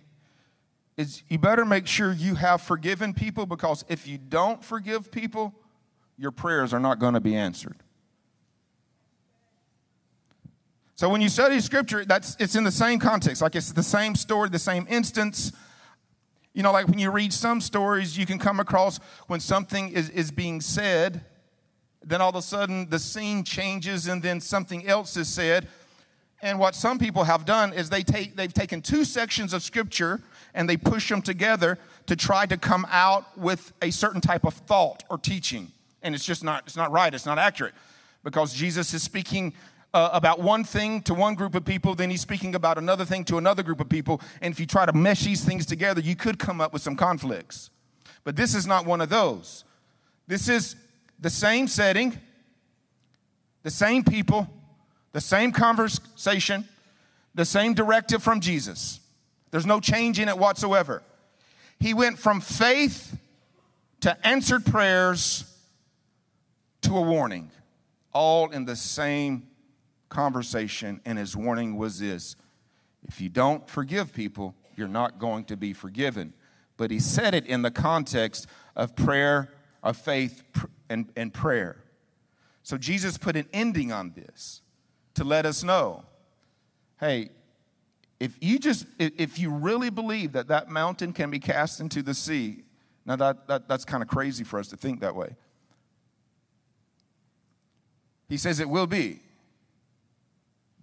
is 0.96 1.22
you 1.28 1.38
better 1.38 1.66
make 1.66 1.86
sure 1.86 2.14
you 2.14 2.36
have 2.36 2.62
forgiven 2.62 3.12
people 3.12 3.44
because 3.44 3.84
if 3.90 4.06
you 4.06 4.16
don't 4.16 4.64
forgive 4.64 5.10
people, 5.10 5.54
your 6.18 6.30
prayers 6.30 6.72
are 6.72 6.80
not 6.80 6.98
going 6.98 7.14
to 7.14 7.20
be 7.20 7.36
answered. 7.36 7.76
So 10.94 11.10
when 11.10 11.20
you 11.20 11.28
study 11.28 11.60
scripture, 11.60 12.06
that's 12.06 12.36
it's 12.40 12.56
in 12.56 12.64
the 12.64 12.72
same 12.72 12.98
context, 12.98 13.42
like 13.42 13.54
it's 13.54 13.72
the 13.72 13.82
same 13.82 14.14
story, 14.14 14.48
the 14.48 14.58
same 14.58 14.86
instance. 14.88 15.52
You 16.54 16.62
know, 16.62 16.72
like 16.72 16.88
when 16.88 16.98
you 16.98 17.10
read 17.10 17.34
some 17.34 17.60
stories, 17.60 18.16
you 18.16 18.24
can 18.24 18.38
come 18.38 18.60
across 18.60 18.98
when 19.26 19.40
something 19.40 19.90
is, 19.90 20.08
is 20.08 20.30
being 20.30 20.62
said, 20.62 21.22
then 22.02 22.22
all 22.22 22.30
of 22.30 22.36
a 22.36 22.40
sudden 22.40 22.88
the 22.88 22.98
scene 22.98 23.44
changes 23.44 24.06
and 24.06 24.22
then 24.22 24.40
something 24.40 24.86
else 24.86 25.18
is 25.18 25.28
said. 25.28 25.68
And 26.40 26.58
what 26.58 26.74
some 26.74 26.98
people 26.98 27.24
have 27.24 27.44
done 27.44 27.74
is 27.74 27.90
they 27.90 28.02
take, 28.02 28.36
they've 28.36 28.52
taken 28.52 28.80
two 28.80 29.04
sections 29.04 29.52
of 29.52 29.62
scripture 29.62 30.22
and 30.54 30.66
they 30.66 30.78
push 30.78 31.10
them 31.10 31.20
together 31.20 31.78
to 32.06 32.16
try 32.16 32.46
to 32.46 32.56
come 32.56 32.86
out 32.90 33.36
with 33.36 33.74
a 33.82 33.90
certain 33.90 34.22
type 34.22 34.44
of 34.44 34.54
thought 34.54 35.04
or 35.10 35.18
teaching. 35.18 35.72
And 36.06 36.14
it's 36.14 36.24
just 36.24 36.44
not, 36.44 36.62
it's 36.66 36.76
not 36.76 36.92
right, 36.92 37.12
it's 37.12 37.26
not 37.26 37.36
accurate. 37.36 37.74
Because 38.22 38.54
Jesus 38.54 38.94
is 38.94 39.02
speaking 39.02 39.54
uh, 39.92 40.10
about 40.12 40.38
one 40.38 40.62
thing 40.62 41.02
to 41.02 41.14
one 41.14 41.34
group 41.34 41.56
of 41.56 41.64
people, 41.64 41.96
then 41.96 42.10
he's 42.10 42.20
speaking 42.20 42.54
about 42.54 42.78
another 42.78 43.04
thing 43.04 43.24
to 43.24 43.38
another 43.38 43.64
group 43.64 43.80
of 43.80 43.88
people. 43.88 44.20
And 44.40 44.52
if 44.52 44.60
you 44.60 44.66
try 44.66 44.86
to 44.86 44.92
mesh 44.92 45.24
these 45.24 45.44
things 45.44 45.66
together, 45.66 46.00
you 46.00 46.14
could 46.14 46.38
come 46.38 46.60
up 46.60 46.72
with 46.72 46.80
some 46.80 46.94
conflicts. 46.94 47.70
But 48.22 48.36
this 48.36 48.54
is 48.54 48.68
not 48.68 48.86
one 48.86 49.00
of 49.00 49.08
those. 49.08 49.64
This 50.28 50.48
is 50.48 50.76
the 51.18 51.28
same 51.28 51.66
setting, 51.66 52.16
the 53.64 53.70
same 53.70 54.04
people, 54.04 54.48
the 55.10 55.20
same 55.20 55.50
conversation, 55.50 56.68
the 57.34 57.44
same 57.44 57.74
directive 57.74 58.22
from 58.22 58.40
Jesus. 58.40 59.00
There's 59.50 59.66
no 59.66 59.80
change 59.80 60.20
in 60.20 60.28
it 60.28 60.38
whatsoever. 60.38 61.02
He 61.80 61.94
went 61.94 62.16
from 62.20 62.40
faith 62.40 63.18
to 64.02 64.24
answered 64.24 64.64
prayers 64.64 65.52
to 66.86 66.96
a 66.96 67.00
warning, 67.00 67.50
all 68.12 68.50
in 68.50 68.64
the 68.64 68.76
same 68.76 69.48
conversation, 70.08 71.00
and 71.04 71.18
his 71.18 71.36
warning 71.36 71.76
was 71.76 71.98
this 71.98 72.36
if 73.08 73.20
you 73.20 73.28
don't 73.28 73.68
forgive 73.68 74.12
people, 74.12 74.54
you're 74.76 74.88
not 74.88 75.18
going 75.18 75.44
to 75.44 75.56
be 75.56 75.72
forgiven. 75.72 76.32
But 76.76 76.90
he 76.90 76.98
said 76.98 77.34
it 77.34 77.46
in 77.46 77.62
the 77.62 77.70
context 77.70 78.46
of 78.74 78.94
prayer, 78.94 79.52
of 79.82 79.96
faith, 79.96 80.42
and, 80.88 81.10
and 81.16 81.32
prayer. 81.32 81.82
So 82.62 82.76
Jesus 82.76 83.16
put 83.16 83.36
an 83.36 83.48
ending 83.52 83.92
on 83.92 84.12
this 84.14 84.62
to 85.14 85.24
let 85.24 85.46
us 85.46 85.62
know 85.62 86.04
hey, 86.98 87.28
if 88.18 88.38
you 88.40 88.58
just 88.58 88.86
if 88.98 89.38
you 89.38 89.50
really 89.50 89.90
believe 89.90 90.32
that 90.32 90.48
that 90.48 90.70
mountain 90.70 91.12
can 91.12 91.30
be 91.30 91.38
cast 91.38 91.80
into 91.80 92.02
the 92.02 92.14
sea 92.14 92.62
now 93.04 93.16
that, 93.16 93.46
that 93.46 93.68
that's 93.68 93.84
kind 93.84 94.02
of 94.02 94.08
crazy 94.08 94.42
for 94.42 94.58
us 94.58 94.68
to 94.68 94.76
think 94.76 95.00
that 95.00 95.14
way 95.14 95.36
he 98.28 98.36
says 98.36 98.60
it 98.60 98.68
will 98.68 98.86
be 98.86 99.20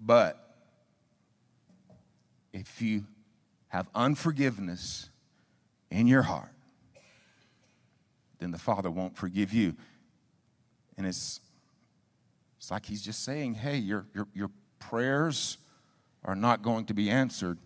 but 0.06 0.44
if 2.52 2.82
you 2.82 3.06
have 3.70 3.88
unforgiveness 3.96 5.10
in 5.90 6.08
your 6.08 6.24
heart, 6.24 6.52
then 8.40 8.52
the 8.52 8.60
Father 8.60 8.92
won't 8.92 9.16
forgive 9.16 9.54
you. 9.54 9.76
And 10.98 11.08
it's, 11.08 11.40
it's 12.58 12.70
like 12.70 12.86
He's 12.86 13.02
just 13.02 13.24
saying, 13.24 13.56
hey, 13.56 13.78
your, 13.78 14.06
your, 14.14 14.28
your 14.34 14.52
prayers 14.80 15.58
are 16.26 16.36
not 16.36 16.62
going 16.62 16.86
to 16.86 16.94
be 16.94 17.10
answered 17.10 17.58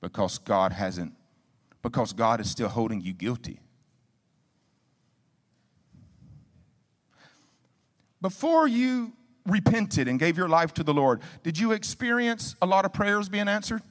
because 0.00 0.38
God 0.38 0.72
hasn't, 0.72 1.14
because 1.80 2.12
God 2.12 2.40
is 2.40 2.50
still 2.50 2.68
holding 2.68 3.00
you 3.00 3.14
guilty. 3.14 3.60
Before 8.22 8.68
you 8.68 9.12
repented 9.44 10.06
and 10.06 10.18
gave 10.18 10.38
your 10.38 10.48
life 10.48 10.72
to 10.74 10.84
the 10.84 10.94
Lord, 10.94 11.20
did 11.42 11.58
you 11.58 11.72
experience 11.72 12.54
a 12.62 12.66
lot 12.66 12.84
of 12.84 12.92
prayers 12.92 13.28
being 13.28 13.48
answered? 13.48 13.82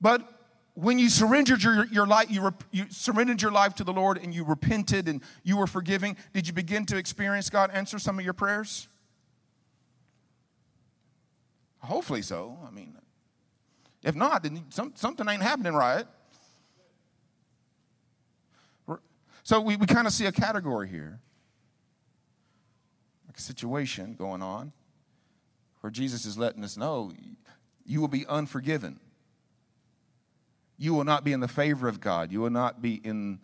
But 0.00 0.26
when 0.74 0.98
you 0.98 1.08
surrendered 1.08 1.62
your, 1.62 1.86
your 1.86 2.06
life, 2.06 2.30
you, 2.30 2.50
you 2.72 2.86
surrendered 2.90 3.40
your 3.40 3.52
life 3.52 3.74
to 3.76 3.84
the 3.84 3.92
Lord 3.92 4.18
and 4.18 4.34
you 4.34 4.44
repented 4.44 5.08
and 5.08 5.22
you 5.44 5.56
were 5.56 5.66
forgiving, 5.68 6.16
did 6.34 6.48
you 6.48 6.52
begin 6.52 6.84
to 6.86 6.96
experience 6.96 7.48
God 7.50 7.70
answer 7.72 7.98
some 7.98 8.18
of 8.18 8.24
your 8.24 8.34
prayers? 8.34 8.88
Hopefully 11.78 12.22
so. 12.22 12.58
I 12.66 12.70
mean, 12.70 12.96
if 14.02 14.16
not, 14.16 14.42
then 14.42 14.64
some, 14.70 14.92
something 14.96 15.28
ain't 15.28 15.42
happening 15.42 15.74
right. 15.74 16.06
So 19.50 19.60
we, 19.60 19.74
we 19.74 19.86
kind 19.86 20.06
of 20.06 20.12
see 20.12 20.26
a 20.26 20.30
category 20.30 20.88
here, 20.88 21.18
like 23.26 23.36
a 23.36 23.40
situation 23.40 24.14
going 24.14 24.42
on 24.42 24.72
where 25.80 25.90
Jesus 25.90 26.24
is 26.24 26.38
letting 26.38 26.62
us 26.62 26.76
know 26.76 27.10
you 27.84 28.00
will 28.00 28.06
be 28.06 28.24
unforgiven. 28.28 29.00
You 30.78 30.94
will 30.94 31.02
not 31.02 31.24
be 31.24 31.32
in 31.32 31.40
the 31.40 31.48
favor 31.48 31.88
of 31.88 32.00
God. 32.00 32.30
You 32.30 32.42
will 32.42 32.50
not 32.50 32.80
be 32.80 33.00
in, 33.02 33.40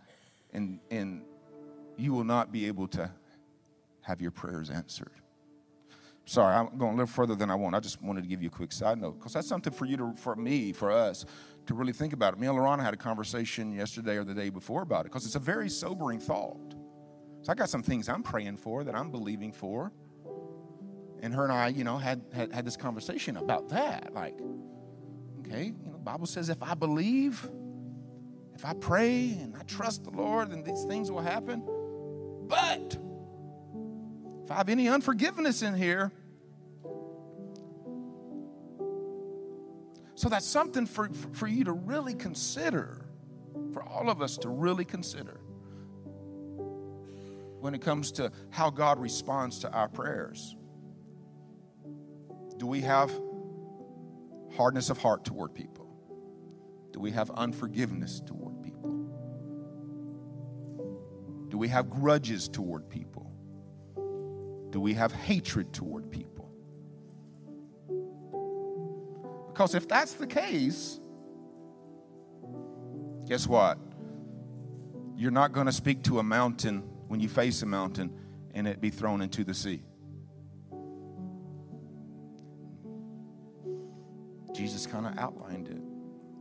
in, 0.52 0.78
in 0.90 1.24
you 1.96 2.12
will 2.12 2.22
not 2.22 2.52
be 2.52 2.68
able 2.68 2.86
to 2.86 3.10
have 4.02 4.20
your 4.20 4.30
prayers 4.30 4.70
answered. 4.70 5.10
Sorry, 6.24 6.54
I'm 6.54 6.78
going 6.78 6.92
a 6.92 6.98
little 6.98 7.06
further 7.08 7.34
than 7.34 7.50
I 7.50 7.56
want. 7.56 7.74
I 7.74 7.80
just 7.80 8.00
wanted 8.00 8.22
to 8.22 8.28
give 8.28 8.40
you 8.42 8.48
a 8.48 8.52
quick 8.52 8.70
side 8.70 9.00
note 9.00 9.18
because 9.18 9.32
that's 9.32 9.48
something 9.48 9.72
for 9.72 9.86
you 9.86 9.96
to, 9.96 10.14
for 10.14 10.36
me, 10.36 10.72
for 10.72 10.92
us 10.92 11.24
to 11.66 11.74
really 11.74 11.92
think 11.92 12.12
about 12.12 12.34
it. 12.34 12.40
Me 12.40 12.46
and 12.46 12.56
Lorana 12.56 12.82
had 12.82 12.94
a 12.94 12.96
conversation 12.96 13.72
yesterday 13.72 14.16
or 14.16 14.24
the 14.24 14.34
day 14.34 14.50
before 14.50 14.82
about 14.82 15.00
it 15.00 15.04
because 15.04 15.26
it's 15.26 15.34
a 15.34 15.40
very 15.40 15.68
sobering 15.68 16.20
thought. 16.20 16.74
So 17.42 17.52
I 17.52 17.54
got 17.54 17.68
some 17.68 17.82
things 17.82 18.08
I'm 18.08 18.22
praying 18.22 18.56
for 18.56 18.84
that 18.84 18.94
I'm 18.94 19.10
believing 19.10 19.52
for. 19.52 19.92
And 21.22 21.34
her 21.34 21.44
and 21.44 21.52
I, 21.52 21.68
you 21.68 21.84
know, 21.84 21.96
had, 21.96 22.22
had, 22.32 22.52
had 22.52 22.64
this 22.64 22.76
conversation 22.76 23.36
about 23.36 23.68
that. 23.70 24.12
Like, 24.12 24.38
okay, 25.40 25.66
you 25.66 25.86
know, 25.86 25.92
the 25.92 25.98
Bible 25.98 26.26
says 26.26 26.48
if 26.48 26.62
I 26.62 26.74
believe, 26.74 27.48
if 28.54 28.64
I 28.64 28.74
pray 28.74 29.28
and 29.40 29.56
I 29.56 29.62
trust 29.62 30.04
the 30.04 30.10
Lord, 30.10 30.50
then 30.50 30.62
these 30.62 30.84
things 30.84 31.10
will 31.10 31.22
happen. 31.22 31.62
But 32.48 32.98
if 34.44 34.50
I 34.50 34.56
have 34.56 34.68
any 34.68 34.88
unforgiveness 34.88 35.62
in 35.62 35.74
here, 35.74 36.12
So 40.16 40.30
that's 40.30 40.46
something 40.46 40.86
for, 40.86 41.10
for 41.32 41.46
you 41.46 41.64
to 41.64 41.72
really 41.72 42.14
consider, 42.14 43.06
for 43.72 43.82
all 43.82 44.10
of 44.10 44.22
us 44.22 44.38
to 44.38 44.48
really 44.48 44.84
consider 44.84 45.40
when 47.60 47.74
it 47.74 47.82
comes 47.82 48.12
to 48.12 48.32
how 48.50 48.70
God 48.70 48.98
responds 48.98 49.58
to 49.60 49.70
our 49.70 49.88
prayers. 49.88 50.56
Do 52.56 52.66
we 52.66 52.80
have 52.80 53.12
hardness 54.56 54.88
of 54.88 54.98
heart 54.98 55.24
toward 55.24 55.54
people? 55.54 55.86
Do 56.92 57.00
we 57.00 57.10
have 57.10 57.30
unforgiveness 57.30 58.22
toward 58.24 58.62
people? 58.62 58.90
Do 61.50 61.58
we 61.58 61.68
have 61.68 61.90
grudges 61.90 62.48
toward 62.48 62.88
people? 62.88 63.30
Do 64.70 64.80
we 64.80 64.94
have 64.94 65.12
hatred 65.12 65.74
toward 65.74 66.10
people? 66.10 66.35
Because 69.56 69.74
if 69.74 69.88
that's 69.88 70.12
the 70.12 70.26
case, 70.26 71.00
guess 73.26 73.46
what? 73.46 73.78
You're 75.16 75.30
not 75.30 75.52
going 75.52 75.64
to 75.64 75.72
speak 75.72 76.02
to 76.02 76.18
a 76.18 76.22
mountain 76.22 76.82
when 77.08 77.20
you 77.20 77.30
face 77.30 77.62
a 77.62 77.66
mountain 77.66 78.12
and 78.52 78.68
it 78.68 78.82
be 78.82 78.90
thrown 78.90 79.22
into 79.22 79.44
the 79.44 79.54
sea. 79.54 79.82
Jesus 84.54 84.86
kind 84.86 85.06
of 85.06 85.16
outlined 85.16 85.68
it 85.68 85.80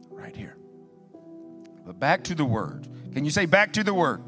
right 0.10 0.36
here. 0.36 0.58
But 1.86 1.98
back 1.98 2.26
to 2.26 2.36
the 2.36 2.44
word. 2.44 2.86
Can 3.14 3.24
you 3.24 3.32
say 3.32 3.46
back 3.46 3.72
to 3.74 3.84
the 3.86 3.94
word? 3.94 4.22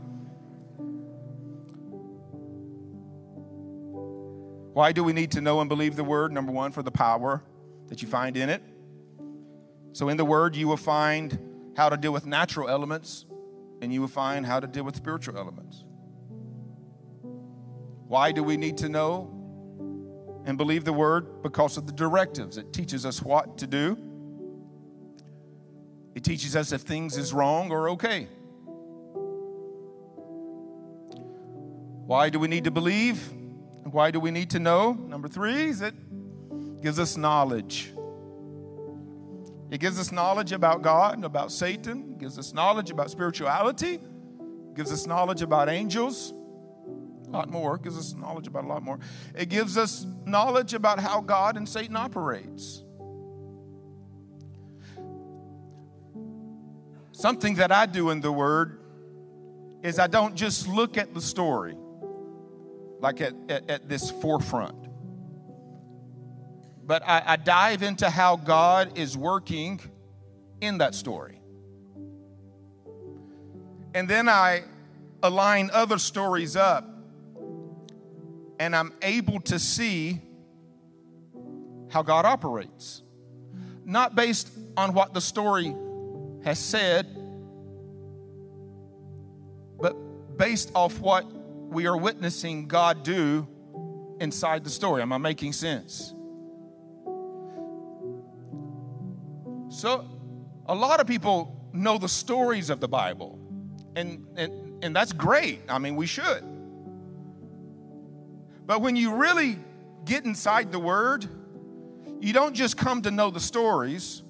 Why 4.71 4.93
do 4.93 5.03
we 5.03 5.11
need 5.11 5.31
to 5.31 5.41
know 5.41 5.59
and 5.59 5.67
believe 5.67 5.97
the 5.97 6.05
word? 6.05 6.31
Number 6.31 6.53
one, 6.53 6.71
for 6.71 6.83
the 6.83 6.91
power 6.91 7.43
that 7.89 8.01
you 8.01 8.07
find 8.07 8.37
in 8.37 8.49
it. 8.49 8.63
So, 9.97 10.09
in 10.09 10.17
the 10.17 10.25
Word, 10.25 10.55
you 10.55 10.67
will 10.67 10.77
find 10.77 11.39
how 11.75 11.89
to 11.89 11.97
deal 11.97 12.13
with 12.13 12.27
natural 12.27 12.69
elements, 12.69 13.25
and 13.81 13.91
you 13.91 13.99
will 13.99 14.07
find 14.07 14.45
how 14.45 14.59
to 14.59 14.67
deal 14.67 14.83
with 14.83 14.95
spiritual 14.95 15.35
elements. 15.35 15.85
Why 18.05 18.31
do 18.31 18.43
we 18.43 18.57
need 18.57 18.77
to 18.77 18.89
know 18.89 19.27
and 20.45 20.55
believe 20.55 20.85
the 20.85 20.93
Word? 20.93 21.41
Because 21.41 21.77
of 21.77 21.87
the 21.87 21.93
directives. 21.93 22.57
It 22.57 22.73
teaches 22.73 23.07
us 23.07 23.23
what 23.23 23.57
to 23.57 23.65
do, 23.65 23.97
it 26.13 26.23
teaches 26.23 26.55
us 26.55 26.71
if 26.71 26.81
things 26.81 27.17
is 27.17 27.33
wrong 27.33 27.71
or 27.71 27.89
okay. 27.89 28.27
Why 32.05 32.29
do 32.29 32.37
we 32.37 32.47
need 32.47 32.65
to 32.65 32.71
believe? 32.71 33.27
And 33.83 33.91
why 33.91 34.11
do 34.11 34.19
we 34.19 34.29
need 34.29 34.51
to 34.51 34.59
know? 34.59 34.93
Number 34.93 35.27
three 35.27 35.69
is 35.69 35.81
it 35.81 35.95
gives 36.83 36.99
us 36.99 37.17
knowledge. 37.17 37.93
It 39.69 39.79
gives 39.79 39.99
us 39.99 40.11
knowledge 40.11 40.53
about 40.53 40.81
God 40.81 41.15
and 41.15 41.25
about 41.25 41.51
Satan, 41.51 42.11
it 42.11 42.19
gives 42.19 42.39
us 42.39 42.53
knowledge 42.53 42.89
about 42.89 43.11
spirituality, 43.11 43.95
it 43.95 44.75
gives 44.75 44.91
us 44.91 45.05
knowledge 45.05 45.41
about 45.41 45.67
angels, 45.67 46.33
a 47.27 47.29
lot 47.29 47.49
more, 47.49 47.75
it 47.75 47.83
gives 47.83 47.97
us 47.97 48.13
knowledge 48.13 48.47
about 48.47 48.63
a 48.63 48.67
lot 48.67 48.81
more. 48.81 48.99
It 49.35 49.49
gives 49.49 49.77
us 49.77 50.05
knowledge 50.25 50.73
about 50.73 50.99
how 50.99 51.19
God 51.19 51.57
and 51.57 51.67
Satan 51.67 51.97
operates. 51.97 52.83
Something 57.11 57.55
that 57.55 57.71
I 57.71 57.85
do 57.85 58.11
in 58.11 58.21
the 58.21 58.31
Word 58.31 58.79
is 59.83 59.99
I 59.99 60.07
don't 60.07 60.35
just 60.35 60.67
look 60.67 60.97
at 60.97 61.13
the 61.13 61.21
story 61.21 61.75
like 62.99 63.21
at, 63.21 63.33
at, 63.49 63.69
at 63.69 63.89
this 63.89 64.09
forefront 64.09 64.86
but 66.87 67.03
I, 67.05 67.21
I 67.25 67.35
dive 67.35 67.83
into 67.83 68.09
how 68.09 68.37
God 68.37 68.97
is 68.97 69.17
working 69.17 69.81
in 70.61 70.77
that 70.77 70.95
story. 70.95 71.41
And 73.93 74.09
then 74.09 74.29
I 74.29 74.63
align 75.21 75.69
other 75.73 75.97
stories 75.97 76.55
up, 76.55 76.87
and 78.57 78.75
I'm 78.75 78.93
able 79.01 79.41
to 79.41 79.59
see 79.59 80.21
how 81.89 82.03
God 82.03 82.25
operates. 82.25 83.03
Not 83.83 84.15
based 84.15 84.49
on 84.77 84.93
what 84.93 85.13
the 85.13 85.21
story 85.21 85.75
has 86.43 86.59
said, 86.59 87.05
but 89.79 90.37
based 90.37 90.71
off 90.73 90.99
what 90.99 91.25
we 91.69 91.85
are 91.85 91.97
witnessing 91.97 92.67
God 92.67 93.03
do 93.03 93.47
inside 94.21 94.63
the 94.63 94.69
story. 94.69 95.01
Am 95.01 95.11
I 95.11 95.17
making 95.17 95.53
sense? 95.53 96.13
So, 99.77 100.09
a 100.65 100.73
lot 100.73 100.99
of 100.99 101.05
people 101.05 101.69
know 101.71 101.99
the 101.99 102.09
stories 102.09 102.71
of 102.71 102.79
the 102.79 102.87
Bible, 102.87 103.37
and, 103.95 104.25
and, 104.35 104.83
and 104.83 104.95
that's 104.95 105.13
great. 105.13 105.59
I 105.69 105.77
mean, 105.77 105.95
we 105.95 106.07
should. 106.07 106.43
But 108.65 108.81
when 108.81 108.95
you 108.95 109.13
really 109.13 109.59
get 110.03 110.25
inside 110.25 110.71
the 110.71 110.79
Word, 110.79 111.27
you 112.19 112.33
don't 112.33 112.55
just 112.55 112.75
come 112.75 113.03
to 113.03 113.11
know 113.11 113.29
the 113.29 113.39
stories, 113.39 114.23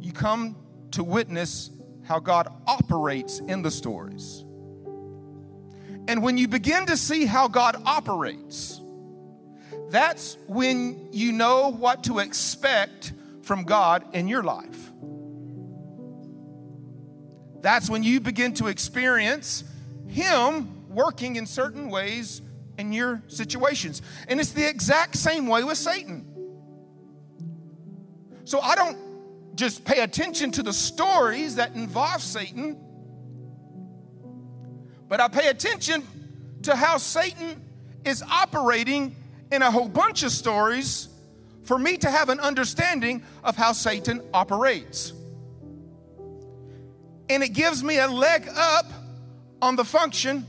you 0.00 0.10
come 0.12 0.56
to 0.90 1.04
witness 1.04 1.70
how 2.02 2.18
God 2.18 2.52
operates 2.66 3.38
in 3.38 3.62
the 3.62 3.70
stories. 3.70 4.44
And 6.08 6.20
when 6.20 6.36
you 6.36 6.48
begin 6.48 6.84
to 6.86 6.96
see 6.96 7.26
how 7.26 7.46
God 7.46 7.80
operates, 7.86 8.80
that's 9.88 10.36
when 10.48 11.10
you 11.12 11.30
know 11.30 11.68
what 11.68 12.02
to 12.04 12.18
expect 12.18 13.12
from 13.42 13.64
God 13.64 14.04
in 14.14 14.28
your 14.28 14.42
life. 14.42 14.90
That's 17.60 17.90
when 17.90 18.02
you 18.02 18.20
begin 18.20 18.54
to 18.54 18.68
experience 18.68 19.64
Him 20.06 20.88
working 20.88 21.36
in 21.36 21.46
certain 21.46 21.88
ways 21.88 22.42
in 22.78 22.92
your 22.92 23.22
situations. 23.28 24.02
And 24.28 24.40
it's 24.40 24.52
the 24.52 24.68
exact 24.68 25.16
same 25.16 25.46
way 25.46 25.62
with 25.62 25.78
Satan. 25.78 26.26
So 28.44 28.60
I 28.60 28.74
don't 28.74 28.98
just 29.54 29.84
pay 29.84 30.00
attention 30.00 30.50
to 30.52 30.62
the 30.62 30.72
stories 30.72 31.56
that 31.56 31.74
involve 31.74 32.22
Satan, 32.22 32.78
but 35.08 35.20
I 35.20 35.28
pay 35.28 35.48
attention 35.48 36.02
to 36.62 36.74
how 36.74 36.96
Satan 36.96 37.62
is 38.04 38.22
operating 38.22 39.14
in 39.52 39.62
a 39.62 39.70
whole 39.70 39.88
bunch 39.88 40.22
of 40.22 40.32
stories 40.32 41.08
for 41.64 41.78
me 41.78 41.96
to 41.98 42.10
have 42.10 42.28
an 42.28 42.40
understanding 42.40 43.22
of 43.44 43.56
how 43.56 43.72
Satan 43.72 44.22
operates. 44.32 45.12
And 47.28 47.42
it 47.42 47.52
gives 47.52 47.82
me 47.82 47.98
a 47.98 48.08
leg 48.08 48.48
up 48.56 48.86
on 49.62 49.76
the 49.76 49.84
function 49.84 50.46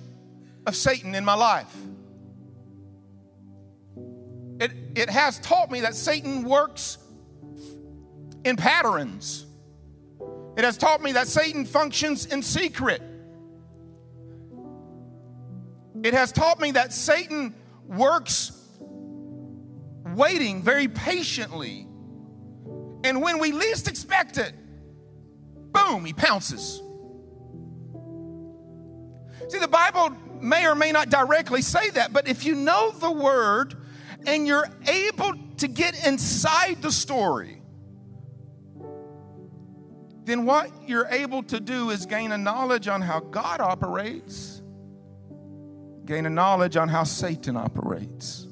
of 0.66 0.76
Satan 0.76 1.14
in 1.16 1.26
my 1.26 1.36
life. 1.36 1.74
It, 4.60 4.72
it 4.96 5.10
has 5.10 5.40
taught 5.40 5.72
me 5.72 5.82
that 5.82 5.96
Satan 5.96 6.44
works 6.44 6.98
in 8.44 8.58
patterns. 8.58 9.46
It 10.58 10.64
has 10.64 10.78
taught 10.78 11.02
me 11.02 11.14
that 11.14 11.28
Satan 11.28 11.66
functions 11.66 12.26
in 12.26 12.44
secret. 12.44 13.02
It 16.04 16.14
has 16.14 16.32
taught 16.32 16.60
me 16.60 16.72
that 16.72 16.94
Satan 16.94 17.56
works 17.88 18.52
waiting 20.16 20.62
very 20.62 20.88
patiently. 20.88 21.88
And 23.04 23.22
when 23.22 23.40
we 23.40 23.52
least 23.52 23.88
expect 23.88 24.38
it, 24.38 24.54
boom, 25.72 26.06
he 26.06 26.14
pounces. 26.14 26.82
See, 29.50 29.60
the 29.60 29.68
Bible 29.68 30.16
may 30.40 30.66
or 30.68 30.76
may 30.76 30.92
not 30.92 31.10
directly 31.10 31.62
say 31.62 31.90
that, 31.92 32.14
but 32.14 32.28
if 32.28 32.46
you 32.46 32.56
know 32.56 32.92
the 32.92 33.12
word 33.12 33.76
and 34.26 34.48
you're 34.48 34.70
able 34.88 35.34
to 35.58 35.68
get 35.68 36.06
inside 36.06 36.82
the 36.82 36.92
story, 36.92 37.62
then 40.24 40.46
what 40.46 40.70
you're 40.88 41.08
able 41.08 41.44
to 41.44 41.60
do 41.60 41.90
is 41.90 42.06
gain 42.06 42.32
a 42.32 42.38
knowledge 42.38 42.88
on 42.88 43.02
how 43.02 43.20
God 43.20 43.60
operates, 43.60 44.62
gain 46.06 46.26
a 46.26 46.30
knowledge 46.30 46.78
on 46.78 46.88
how 46.88 47.04
Satan 47.04 47.58
operates. 47.58 48.48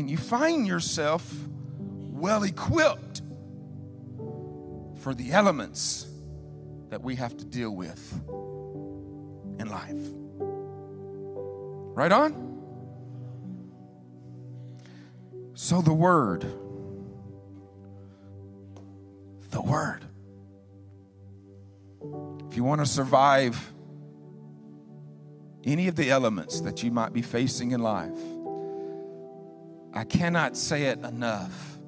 And 0.00 0.08
you 0.08 0.16
find 0.16 0.66
yourself 0.66 1.30
well 1.78 2.42
equipped 2.42 3.20
for 5.02 5.12
the 5.12 5.32
elements 5.32 6.06
that 6.88 7.02
we 7.02 7.16
have 7.16 7.36
to 7.36 7.44
deal 7.44 7.70
with 7.70 8.10
in 9.58 9.68
life. 9.68 10.00
Right 11.98 12.10
on? 12.10 12.32
So 15.52 15.82
the 15.82 15.92
Word 15.92 16.50
the 19.50 19.60
Word. 19.60 20.06
If 22.48 22.56
you 22.56 22.64
want 22.64 22.80
to 22.80 22.86
survive 22.86 23.70
any 25.64 25.88
of 25.88 25.96
the 25.96 26.10
elements 26.10 26.62
that 26.62 26.82
you 26.82 26.90
might 26.90 27.12
be 27.12 27.20
facing 27.20 27.72
in 27.72 27.82
life, 27.82 28.16
I 29.92 30.04
cannot 30.04 30.56
say 30.56 30.84
it 30.84 30.98
enough. 31.00 31.78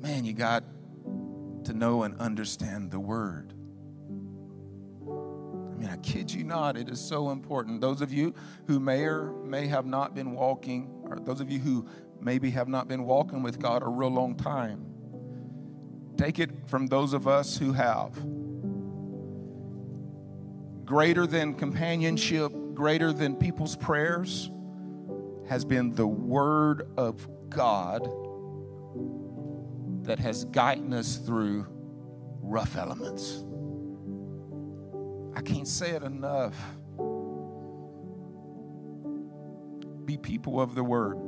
Man, 0.00 0.24
you 0.24 0.32
got 0.32 0.64
to 1.64 1.72
know 1.72 2.02
and 2.02 2.20
understand 2.20 2.90
the 2.90 3.00
Word. 3.00 3.54
I 5.02 5.76
mean, 5.76 5.88
I 5.90 5.96
kid 5.96 6.32
you 6.32 6.44
not, 6.44 6.76
it 6.76 6.88
is 6.88 7.00
so 7.00 7.30
important. 7.30 7.80
Those 7.80 8.00
of 8.00 8.12
you 8.12 8.34
who 8.66 8.78
may 8.78 9.04
or 9.04 9.32
may 9.44 9.66
have 9.66 9.86
not 9.86 10.14
been 10.14 10.32
walking, 10.32 11.02
or 11.04 11.18
those 11.18 11.40
of 11.40 11.50
you 11.50 11.58
who 11.58 11.88
maybe 12.20 12.50
have 12.50 12.68
not 12.68 12.86
been 12.86 13.04
walking 13.04 13.42
with 13.42 13.58
God 13.58 13.82
a 13.82 13.88
real 13.88 14.10
long 14.10 14.36
time, 14.36 14.94
Take 16.16 16.38
it 16.38 16.50
from 16.66 16.86
those 16.86 17.12
of 17.12 17.26
us 17.26 17.56
who 17.56 17.72
have. 17.72 18.14
Greater 20.84 21.26
than 21.26 21.54
companionship, 21.54 22.52
greater 22.74 23.12
than 23.12 23.34
people's 23.34 23.76
prayers, 23.76 24.50
has 25.48 25.64
been 25.64 25.94
the 25.94 26.06
Word 26.06 26.88
of 26.96 27.28
God 27.48 28.08
that 30.04 30.18
has 30.18 30.44
guided 30.46 30.92
us 30.92 31.16
through 31.16 31.66
rough 32.40 32.76
elements. 32.76 33.44
I 35.34 35.40
can't 35.40 35.68
say 35.68 35.90
it 35.90 36.02
enough. 36.02 36.54
Be 40.04 40.16
people 40.16 40.60
of 40.60 40.74
the 40.74 40.84
Word. 40.84 41.18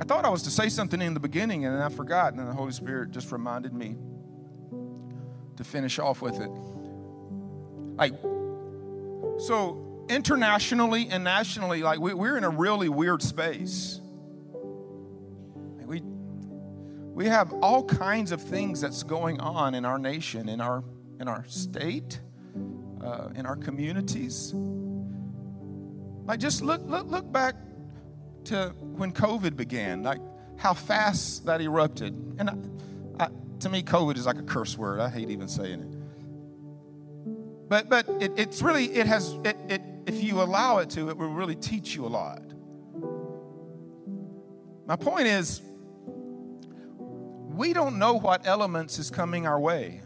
I 0.00 0.04
thought 0.04 0.24
I 0.24 0.28
was 0.28 0.42
to 0.42 0.50
say 0.50 0.68
something 0.68 1.00
in 1.00 1.14
the 1.14 1.20
beginning 1.20 1.64
and 1.64 1.74
then 1.76 1.82
I 1.82 1.88
forgot, 1.88 2.32
and 2.32 2.40
then 2.40 2.46
the 2.46 2.54
Holy 2.54 2.72
Spirit 2.72 3.12
just 3.12 3.30
reminded 3.30 3.72
me 3.72 3.96
to 5.56 5.64
finish 5.64 5.98
off 5.98 6.20
with 6.22 6.40
it. 6.40 6.50
Like, 7.96 8.14
so 9.38 9.91
internationally 10.08 11.08
and 11.10 11.24
nationally, 11.24 11.82
like 11.82 12.00
we, 12.00 12.14
we're 12.14 12.36
in 12.36 12.44
a 12.44 12.50
really 12.50 12.88
weird 12.88 13.22
space. 13.22 14.00
We 15.84 16.02
we 17.14 17.26
have 17.26 17.52
all 17.54 17.84
kinds 17.84 18.32
of 18.32 18.40
things 18.42 18.80
that's 18.80 19.02
going 19.02 19.40
on 19.40 19.74
in 19.74 19.84
our 19.84 19.98
nation, 19.98 20.48
in 20.48 20.60
our 20.60 20.84
in 21.20 21.28
our 21.28 21.44
state, 21.46 22.20
uh, 23.02 23.28
in 23.34 23.46
our 23.46 23.56
communities. 23.56 24.52
Like, 26.24 26.40
just 26.40 26.62
look 26.62 26.82
look 26.86 27.06
look 27.06 27.30
back 27.32 27.54
to 28.44 28.74
when 28.96 29.12
COVID 29.12 29.56
began, 29.56 30.02
like 30.02 30.20
how 30.56 30.74
fast 30.74 31.46
that 31.46 31.60
erupted. 31.60 32.14
And 32.38 32.50
I, 32.50 33.24
I, 33.24 33.28
to 33.60 33.68
me, 33.68 33.82
COVID 33.82 34.16
is 34.16 34.26
like 34.26 34.38
a 34.38 34.42
curse 34.42 34.76
word. 34.76 35.00
I 35.00 35.08
hate 35.08 35.30
even 35.30 35.48
saying 35.48 35.80
it. 35.80 36.02
But 37.68 37.88
but 37.88 38.08
it, 38.20 38.32
it's 38.36 38.62
really 38.62 38.86
it 38.86 39.06
has 39.06 39.32
it, 39.44 39.56
it 39.68 39.82
if 40.06 40.22
you 40.22 40.42
allow 40.42 40.78
it 40.78 40.90
to, 40.90 41.08
it 41.08 41.16
will 41.16 41.32
really 41.32 41.56
teach 41.56 41.94
you 41.94 42.04
a 42.04 42.08
lot. 42.08 42.42
My 44.86 44.96
point 44.96 45.26
is, 45.26 45.62
we 46.96 47.72
don't 47.72 47.98
know 47.98 48.14
what 48.14 48.46
elements 48.46 48.98
is 48.98 49.10
coming 49.10 49.46
our 49.46 49.60
way. 49.60 50.00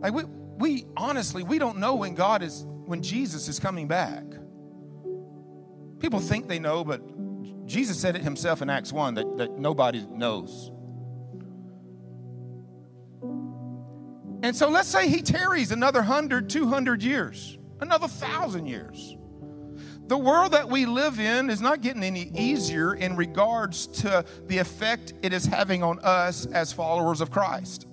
Like 0.00 0.12
we 0.12 0.24
we 0.24 0.86
honestly 0.96 1.42
we 1.42 1.58
don't 1.58 1.78
know 1.78 1.94
when 1.94 2.14
God 2.14 2.42
is 2.42 2.66
when 2.84 3.02
Jesus 3.02 3.48
is 3.48 3.58
coming 3.58 3.88
back. 3.88 4.24
People 5.98 6.20
think 6.20 6.48
they 6.48 6.58
know, 6.58 6.84
but 6.84 7.00
Jesus 7.66 7.98
said 7.98 8.14
it 8.14 8.22
himself 8.22 8.60
in 8.60 8.68
Acts 8.68 8.92
1 8.92 9.14
that, 9.14 9.38
that 9.38 9.58
nobody 9.58 10.06
knows. 10.10 10.70
And 14.44 14.54
so 14.54 14.68
let's 14.68 14.90
say 14.90 15.08
he 15.08 15.22
tarries 15.22 15.72
another 15.72 16.00
100, 16.00 16.50
200 16.50 17.02
years, 17.02 17.56
another 17.80 18.06
thousand 18.06 18.66
years. 18.66 19.16
The 20.06 20.18
world 20.18 20.52
that 20.52 20.68
we 20.68 20.84
live 20.84 21.18
in 21.18 21.48
is 21.48 21.62
not 21.62 21.80
getting 21.80 22.02
any 22.02 22.30
easier 22.34 22.92
in 22.92 23.16
regards 23.16 23.86
to 24.02 24.22
the 24.46 24.58
effect 24.58 25.14
it 25.22 25.32
is 25.32 25.46
having 25.46 25.82
on 25.82 25.98
us 26.00 26.44
as 26.44 26.74
followers 26.74 27.22
of 27.22 27.30
Christ. 27.30 27.86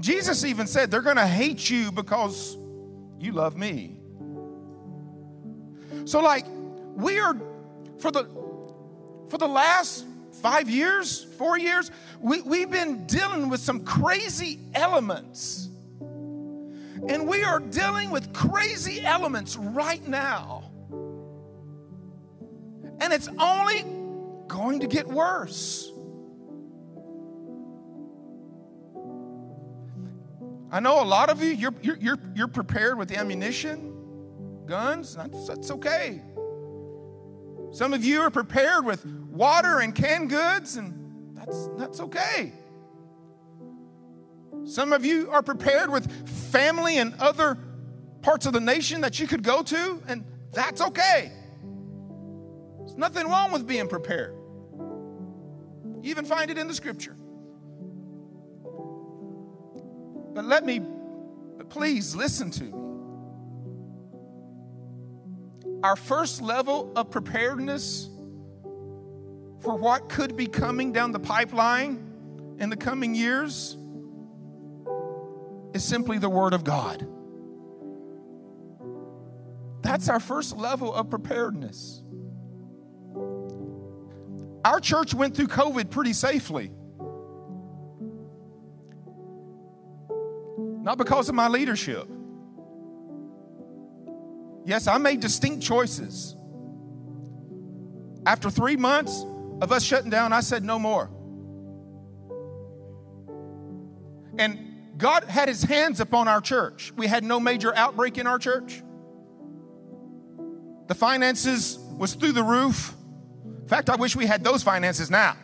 Jesus 0.00 0.42
even 0.46 0.66
said 0.66 0.90
they're 0.90 1.02
going 1.02 1.16
to 1.16 1.26
hate 1.26 1.68
you 1.68 1.92
because 1.92 2.56
you 3.20 3.32
love 3.32 3.58
me. 3.58 4.00
So 6.06 6.20
like 6.20 6.46
we 6.94 7.18
are 7.18 7.36
for 7.98 8.10
the 8.10 8.24
for 9.28 9.36
the 9.36 9.48
last 9.48 10.06
5 10.42 10.68
years, 10.68 11.24
4 11.38 11.58
years, 11.58 11.90
we, 12.20 12.42
we've 12.42 12.70
been 12.70 13.06
dealing 13.06 13.48
with 13.48 13.60
some 13.60 13.84
crazy 13.84 14.58
elements 14.74 15.68
and 17.08 17.26
we 17.26 17.42
are 17.42 17.58
dealing 17.58 18.10
with 18.10 18.32
crazy 18.32 19.00
elements 19.04 19.56
right 19.56 20.06
now. 20.06 20.70
And 23.00 23.12
it's 23.12 23.28
only 23.38 23.84
going 24.46 24.80
to 24.80 24.86
get 24.86 25.06
worse. 25.08 25.90
I 30.70 30.80
know 30.80 31.02
a 31.02 31.04
lot 31.04 31.28
of 31.28 31.42
you, 31.42 31.50
you're, 31.50 31.74
you're, 31.82 32.18
you're, 32.34 32.48
prepared 32.48 32.96
with 32.96 33.12
ammunition, 33.12 33.92
guns, 34.64 35.16
that's, 35.16 35.46
that's 35.46 35.70
okay. 35.72 36.22
Some 37.72 37.94
of 37.94 38.04
you 38.04 38.20
are 38.20 38.30
prepared 38.30 38.84
with 38.84 39.04
water 39.06 39.80
and 39.80 39.94
canned 39.94 40.28
goods, 40.28 40.76
and 40.76 41.34
that's, 41.34 41.70
that's 41.78 42.00
okay. 42.00 42.52
Some 44.64 44.92
of 44.92 45.06
you 45.06 45.30
are 45.30 45.42
prepared 45.42 45.90
with 45.90 46.10
family 46.50 46.98
and 46.98 47.14
other 47.14 47.58
parts 48.20 48.44
of 48.44 48.52
the 48.52 48.60
nation 48.60 49.00
that 49.00 49.18
you 49.18 49.26
could 49.26 49.42
go 49.42 49.62
to, 49.62 50.02
and 50.06 50.24
that's 50.52 50.82
okay. 50.82 51.32
There's 52.78 52.96
nothing 52.96 53.26
wrong 53.26 53.52
with 53.52 53.66
being 53.66 53.88
prepared. 53.88 54.34
You 56.02 56.10
even 56.10 56.26
find 56.26 56.50
it 56.50 56.58
in 56.58 56.68
the 56.68 56.74
scripture. 56.74 57.16
But 60.34 60.44
let 60.44 60.66
me, 60.66 60.82
please 61.70 62.14
listen 62.14 62.50
to 62.50 62.64
me. 62.64 62.81
Our 65.82 65.96
first 65.96 66.40
level 66.40 66.92
of 66.94 67.10
preparedness 67.10 68.08
for 69.60 69.76
what 69.76 70.08
could 70.08 70.36
be 70.36 70.46
coming 70.46 70.92
down 70.92 71.12
the 71.12 71.18
pipeline 71.18 72.56
in 72.58 72.70
the 72.70 72.76
coming 72.76 73.14
years 73.14 73.76
is 75.74 75.82
simply 75.82 76.18
the 76.18 76.28
Word 76.28 76.52
of 76.52 76.62
God. 76.62 77.06
That's 79.82 80.08
our 80.08 80.20
first 80.20 80.56
level 80.56 80.94
of 80.94 81.10
preparedness. 81.10 82.02
Our 84.64 84.78
church 84.78 85.12
went 85.12 85.36
through 85.36 85.48
COVID 85.48 85.90
pretty 85.90 86.12
safely. 86.12 86.70
Not 90.82 90.98
because 90.98 91.28
of 91.28 91.34
my 91.34 91.48
leadership. 91.48 92.08
Yes, 94.64 94.86
I 94.86 94.98
made 94.98 95.20
distinct 95.20 95.62
choices. 95.62 96.36
After 98.24 98.50
three 98.50 98.76
months 98.76 99.24
of 99.60 99.72
us 99.72 99.82
shutting 99.82 100.10
down, 100.10 100.32
I 100.32 100.40
said 100.40 100.64
no 100.64 100.78
more. 100.78 101.10
And 104.38 104.58
God 104.96 105.24
had 105.24 105.48
his 105.48 105.62
hands 105.62 106.00
upon 106.00 106.28
our 106.28 106.40
church. 106.40 106.92
We 106.96 107.06
had 107.06 107.24
no 107.24 107.40
major 107.40 107.74
outbreak 107.74 108.18
in 108.18 108.26
our 108.26 108.38
church. 108.38 108.82
The 110.86 110.94
finances 110.94 111.78
was 111.96 112.14
through 112.14 112.32
the 112.32 112.44
roof. 112.44 112.94
In 113.62 113.68
fact, 113.68 113.90
I 113.90 113.96
wish 113.96 114.14
we 114.14 114.26
had 114.26 114.44
those 114.44 114.62
finances 114.62 115.10
now. 115.10 115.36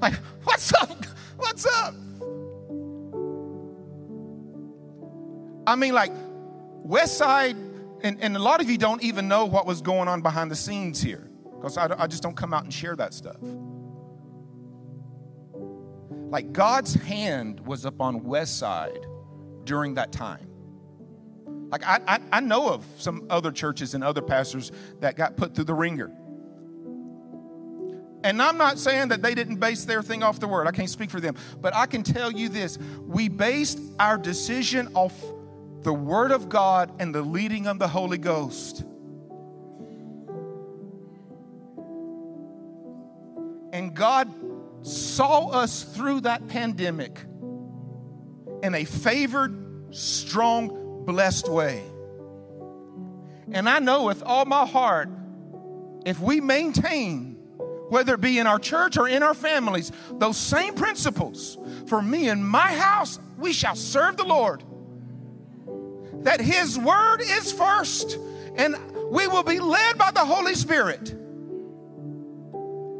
Like, 0.00 0.14
what's 0.44 0.72
up? 0.74 1.04
What's 1.36 1.66
up? 1.66 1.94
I 5.66 5.74
mean, 5.76 5.94
like, 5.94 6.12
West 6.82 7.18
Side, 7.18 7.56
and, 8.02 8.20
and 8.20 8.36
a 8.36 8.38
lot 8.38 8.60
of 8.60 8.68
you 8.68 8.78
don't 8.78 9.02
even 9.02 9.28
know 9.28 9.46
what 9.46 9.66
was 9.66 9.80
going 9.80 10.08
on 10.08 10.22
behind 10.22 10.50
the 10.50 10.56
scenes 10.56 11.02
here 11.02 11.30
because 11.56 11.76
I, 11.76 11.94
I 11.98 12.06
just 12.06 12.22
don't 12.22 12.36
come 12.36 12.52
out 12.52 12.64
and 12.64 12.72
share 12.72 12.96
that 12.96 13.14
stuff. 13.14 13.36
Like 16.28 16.52
God's 16.52 16.94
hand 16.94 17.60
was 17.60 17.86
up 17.86 18.00
on 18.00 18.22
West 18.24 18.58
Side 18.58 19.06
during 19.64 19.94
that 19.94 20.12
time. 20.12 20.48
Like 21.70 21.84
I, 21.84 22.00
I, 22.06 22.20
I, 22.32 22.40
know 22.40 22.68
of 22.68 22.84
some 22.98 23.26
other 23.28 23.50
churches 23.50 23.94
and 23.94 24.04
other 24.04 24.22
pastors 24.22 24.70
that 25.00 25.16
got 25.16 25.36
put 25.36 25.54
through 25.54 25.64
the 25.64 25.74
ringer. 25.74 26.12
And 28.22 28.40
I'm 28.40 28.56
not 28.56 28.78
saying 28.78 29.08
that 29.08 29.22
they 29.22 29.34
didn't 29.34 29.56
base 29.56 29.84
their 29.84 30.02
thing 30.02 30.22
off 30.22 30.40
the 30.40 30.48
word. 30.48 30.66
I 30.66 30.72
can't 30.72 30.90
speak 30.90 31.10
for 31.10 31.20
them. 31.20 31.34
But 31.60 31.74
I 31.74 31.86
can 31.86 32.02
tell 32.02 32.30
you 32.30 32.48
this 32.48 32.78
we 33.06 33.28
based 33.28 33.80
our 33.98 34.16
decision 34.16 34.88
off 34.94 35.14
the 35.86 35.94
word 35.94 36.32
of 36.32 36.48
God 36.48 36.90
and 36.98 37.14
the 37.14 37.22
leading 37.22 37.68
of 37.68 37.78
the 37.78 37.86
Holy 37.86 38.18
Ghost. 38.18 38.84
And 43.72 43.94
God 43.94 44.28
saw 44.82 45.46
us 45.50 45.84
through 45.84 46.22
that 46.22 46.48
pandemic 46.48 47.20
in 48.64 48.74
a 48.74 48.84
favored, 48.84 49.94
strong, 49.94 51.04
blessed 51.06 51.48
way. 51.48 51.84
And 53.52 53.68
I 53.68 53.78
know 53.78 54.06
with 54.06 54.24
all 54.24 54.44
my 54.44 54.66
heart, 54.66 55.08
if 56.04 56.18
we 56.18 56.40
maintain, 56.40 57.34
whether 57.90 58.14
it 58.14 58.20
be 58.20 58.40
in 58.40 58.48
our 58.48 58.58
church 58.58 58.96
or 58.96 59.06
in 59.06 59.22
our 59.22 59.34
families, 59.34 59.92
those 60.10 60.36
same 60.36 60.74
principles, 60.74 61.56
for 61.86 62.02
me 62.02 62.28
and 62.28 62.44
my 62.44 62.72
house, 62.72 63.20
we 63.38 63.52
shall 63.52 63.76
serve 63.76 64.16
the 64.16 64.24
Lord. 64.24 64.64
That 66.26 66.40
His 66.40 66.76
word 66.76 67.20
is 67.20 67.52
first, 67.52 68.18
and 68.56 68.74
we 69.12 69.28
will 69.28 69.44
be 69.44 69.60
led 69.60 69.96
by 69.96 70.10
the 70.10 70.24
Holy 70.24 70.56
Spirit 70.56 71.04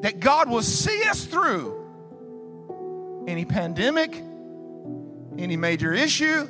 that 0.03 0.21
God 0.21 0.49
will 0.49 0.63
see 0.63 1.03
us 1.09 1.25
through 1.25 3.25
any 3.27 3.45
pandemic, 3.45 4.15
any 5.37 5.57
major 5.57 5.93
issue, 5.93 6.49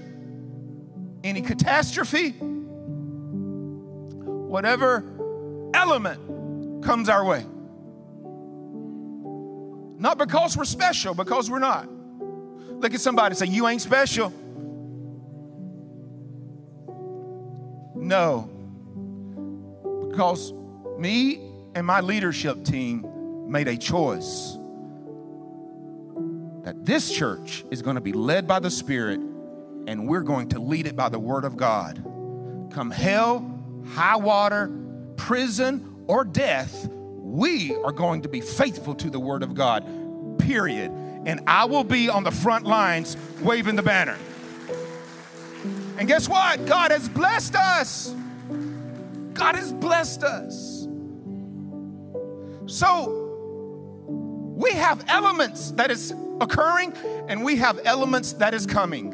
any 1.24 1.40
catastrophe, 1.40 2.32
whatever 4.50 5.02
element 5.72 6.84
comes 6.84 7.08
our 7.08 7.24
way. 7.24 7.42
Not 9.98 10.18
because 10.18 10.58
we're 10.58 10.66
special, 10.66 11.14
because 11.14 11.50
we're 11.50 11.58
not. 11.58 11.88
Look 11.90 12.92
at 12.92 13.00
somebody 13.00 13.34
say, 13.34 13.46
You 13.46 13.66
ain't 13.66 13.80
special. 13.80 14.30
No. 18.06 18.48
Because 20.08 20.52
me 20.96 21.40
and 21.74 21.84
my 21.84 22.00
leadership 22.00 22.64
team 22.64 23.04
made 23.50 23.66
a 23.66 23.76
choice 23.76 24.56
that 26.62 26.84
this 26.84 27.12
church 27.12 27.64
is 27.70 27.82
going 27.82 27.96
to 27.96 28.00
be 28.00 28.12
led 28.12 28.46
by 28.46 28.60
the 28.60 28.70
Spirit 28.70 29.18
and 29.88 30.08
we're 30.08 30.22
going 30.22 30.48
to 30.50 30.60
lead 30.60 30.86
it 30.86 30.94
by 30.94 31.08
the 31.08 31.18
Word 31.18 31.44
of 31.44 31.56
God. 31.56 32.02
Come 32.72 32.92
hell, 32.92 33.44
high 33.88 34.16
water, 34.16 34.70
prison, 35.16 36.04
or 36.06 36.24
death, 36.24 36.88
we 36.88 37.74
are 37.74 37.92
going 37.92 38.22
to 38.22 38.28
be 38.28 38.40
faithful 38.40 38.94
to 38.94 39.10
the 39.10 39.20
Word 39.20 39.42
of 39.42 39.54
God, 39.54 40.38
period. 40.38 40.92
And 41.26 41.40
I 41.48 41.64
will 41.64 41.84
be 41.84 42.08
on 42.08 42.22
the 42.22 42.30
front 42.30 42.66
lines 42.66 43.16
waving 43.42 43.74
the 43.74 43.82
banner. 43.82 44.16
And 45.98 46.06
guess 46.06 46.28
what? 46.28 46.66
God 46.66 46.90
has 46.90 47.08
blessed 47.08 47.54
us. 47.54 48.14
God 49.32 49.54
has 49.56 49.72
blessed 49.72 50.22
us. 50.22 50.86
So, 52.66 53.26
we 54.56 54.72
have 54.72 55.04
elements 55.08 55.70
that 55.72 55.90
is 55.90 56.14
occurring 56.40 56.92
and 57.28 57.44
we 57.44 57.56
have 57.56 57.80
elements 57.84 58.32
that 58.34 58.54
is 58.54 58.66
coming. 58.66 59.12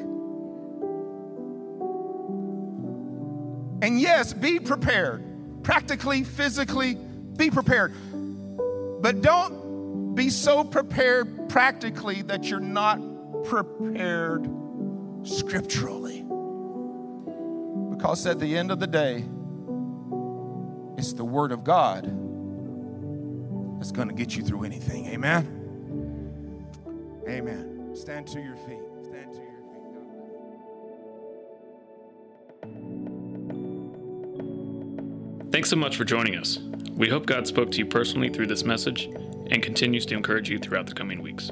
And 3.82 4.00
yes, 4.00 4.32
be 4.32 4.60
prepared. 4.60 5.24
Practically, 5.64 6.22
physically, 6.22 6.94
be 7.36 7.50
prepared. 7.50 7.92
But 9.02 9.22
don't 9.22 10.14
be 10.14 10.30
so 10.30 10.62
prepared 10.62 11.48
practically 11.48 12.22
that 12.22 12.48
you're 12.48 12.60
not 12.60 13.00
prepared 13.44 14.48
scripturally. 15.24 16.24
Because 17.96 18.26
at 18.26 18.38
the 18.40 18.56
end 18.56 18.70
of 18.70 18.80
the 18.80 18.86
day, 18.86 19.24
It's 20.98 21.12
the 21.12 21.24
Word 21.24 21.52
of 21.52 21.64
God 21.64 22.04
that's 23.78 23.92
going 23.92 24.08
to 24.08 24.14
get 24.14 24.36
you 24.36 24.42
through 24.44 24.64
anything. 24.64 25.06
Amen. 25.06 25.70
Amen. 27.28 27.90
Stand 27.94 28.26
to 28.28 28.40
your 28.40 28.56
feet. 28.56 28.78
Stand 29.02 29.32
to 29.32 29.40
your 29.40 29.62
feet. 35.42 35.52
Thanks 35.52 35.70
so 35.70 35.76
much 35.76 35.96
for 35.96 36.04
joining 36.04 36.36
us. 36.36 36.58
We 36.92 37.08
hope 37.08 37.26
God 37.26 37.46
spoke 37.46 37.72
to 37.72 37.78
you 37.78 37.86
personally 37.86 38.30
through 38.30 38.46
this 38.48 38.64
message 38.64 39.06
and 39.50 39.62
continues 39.62 40.06
to 40.06 40.14
encourage 40.14 40.48
you 40.50 40.58
throughout 40.58 40.86
the 40.86 40.94
coming 40.94 41.22
weeks. 41.22 41.50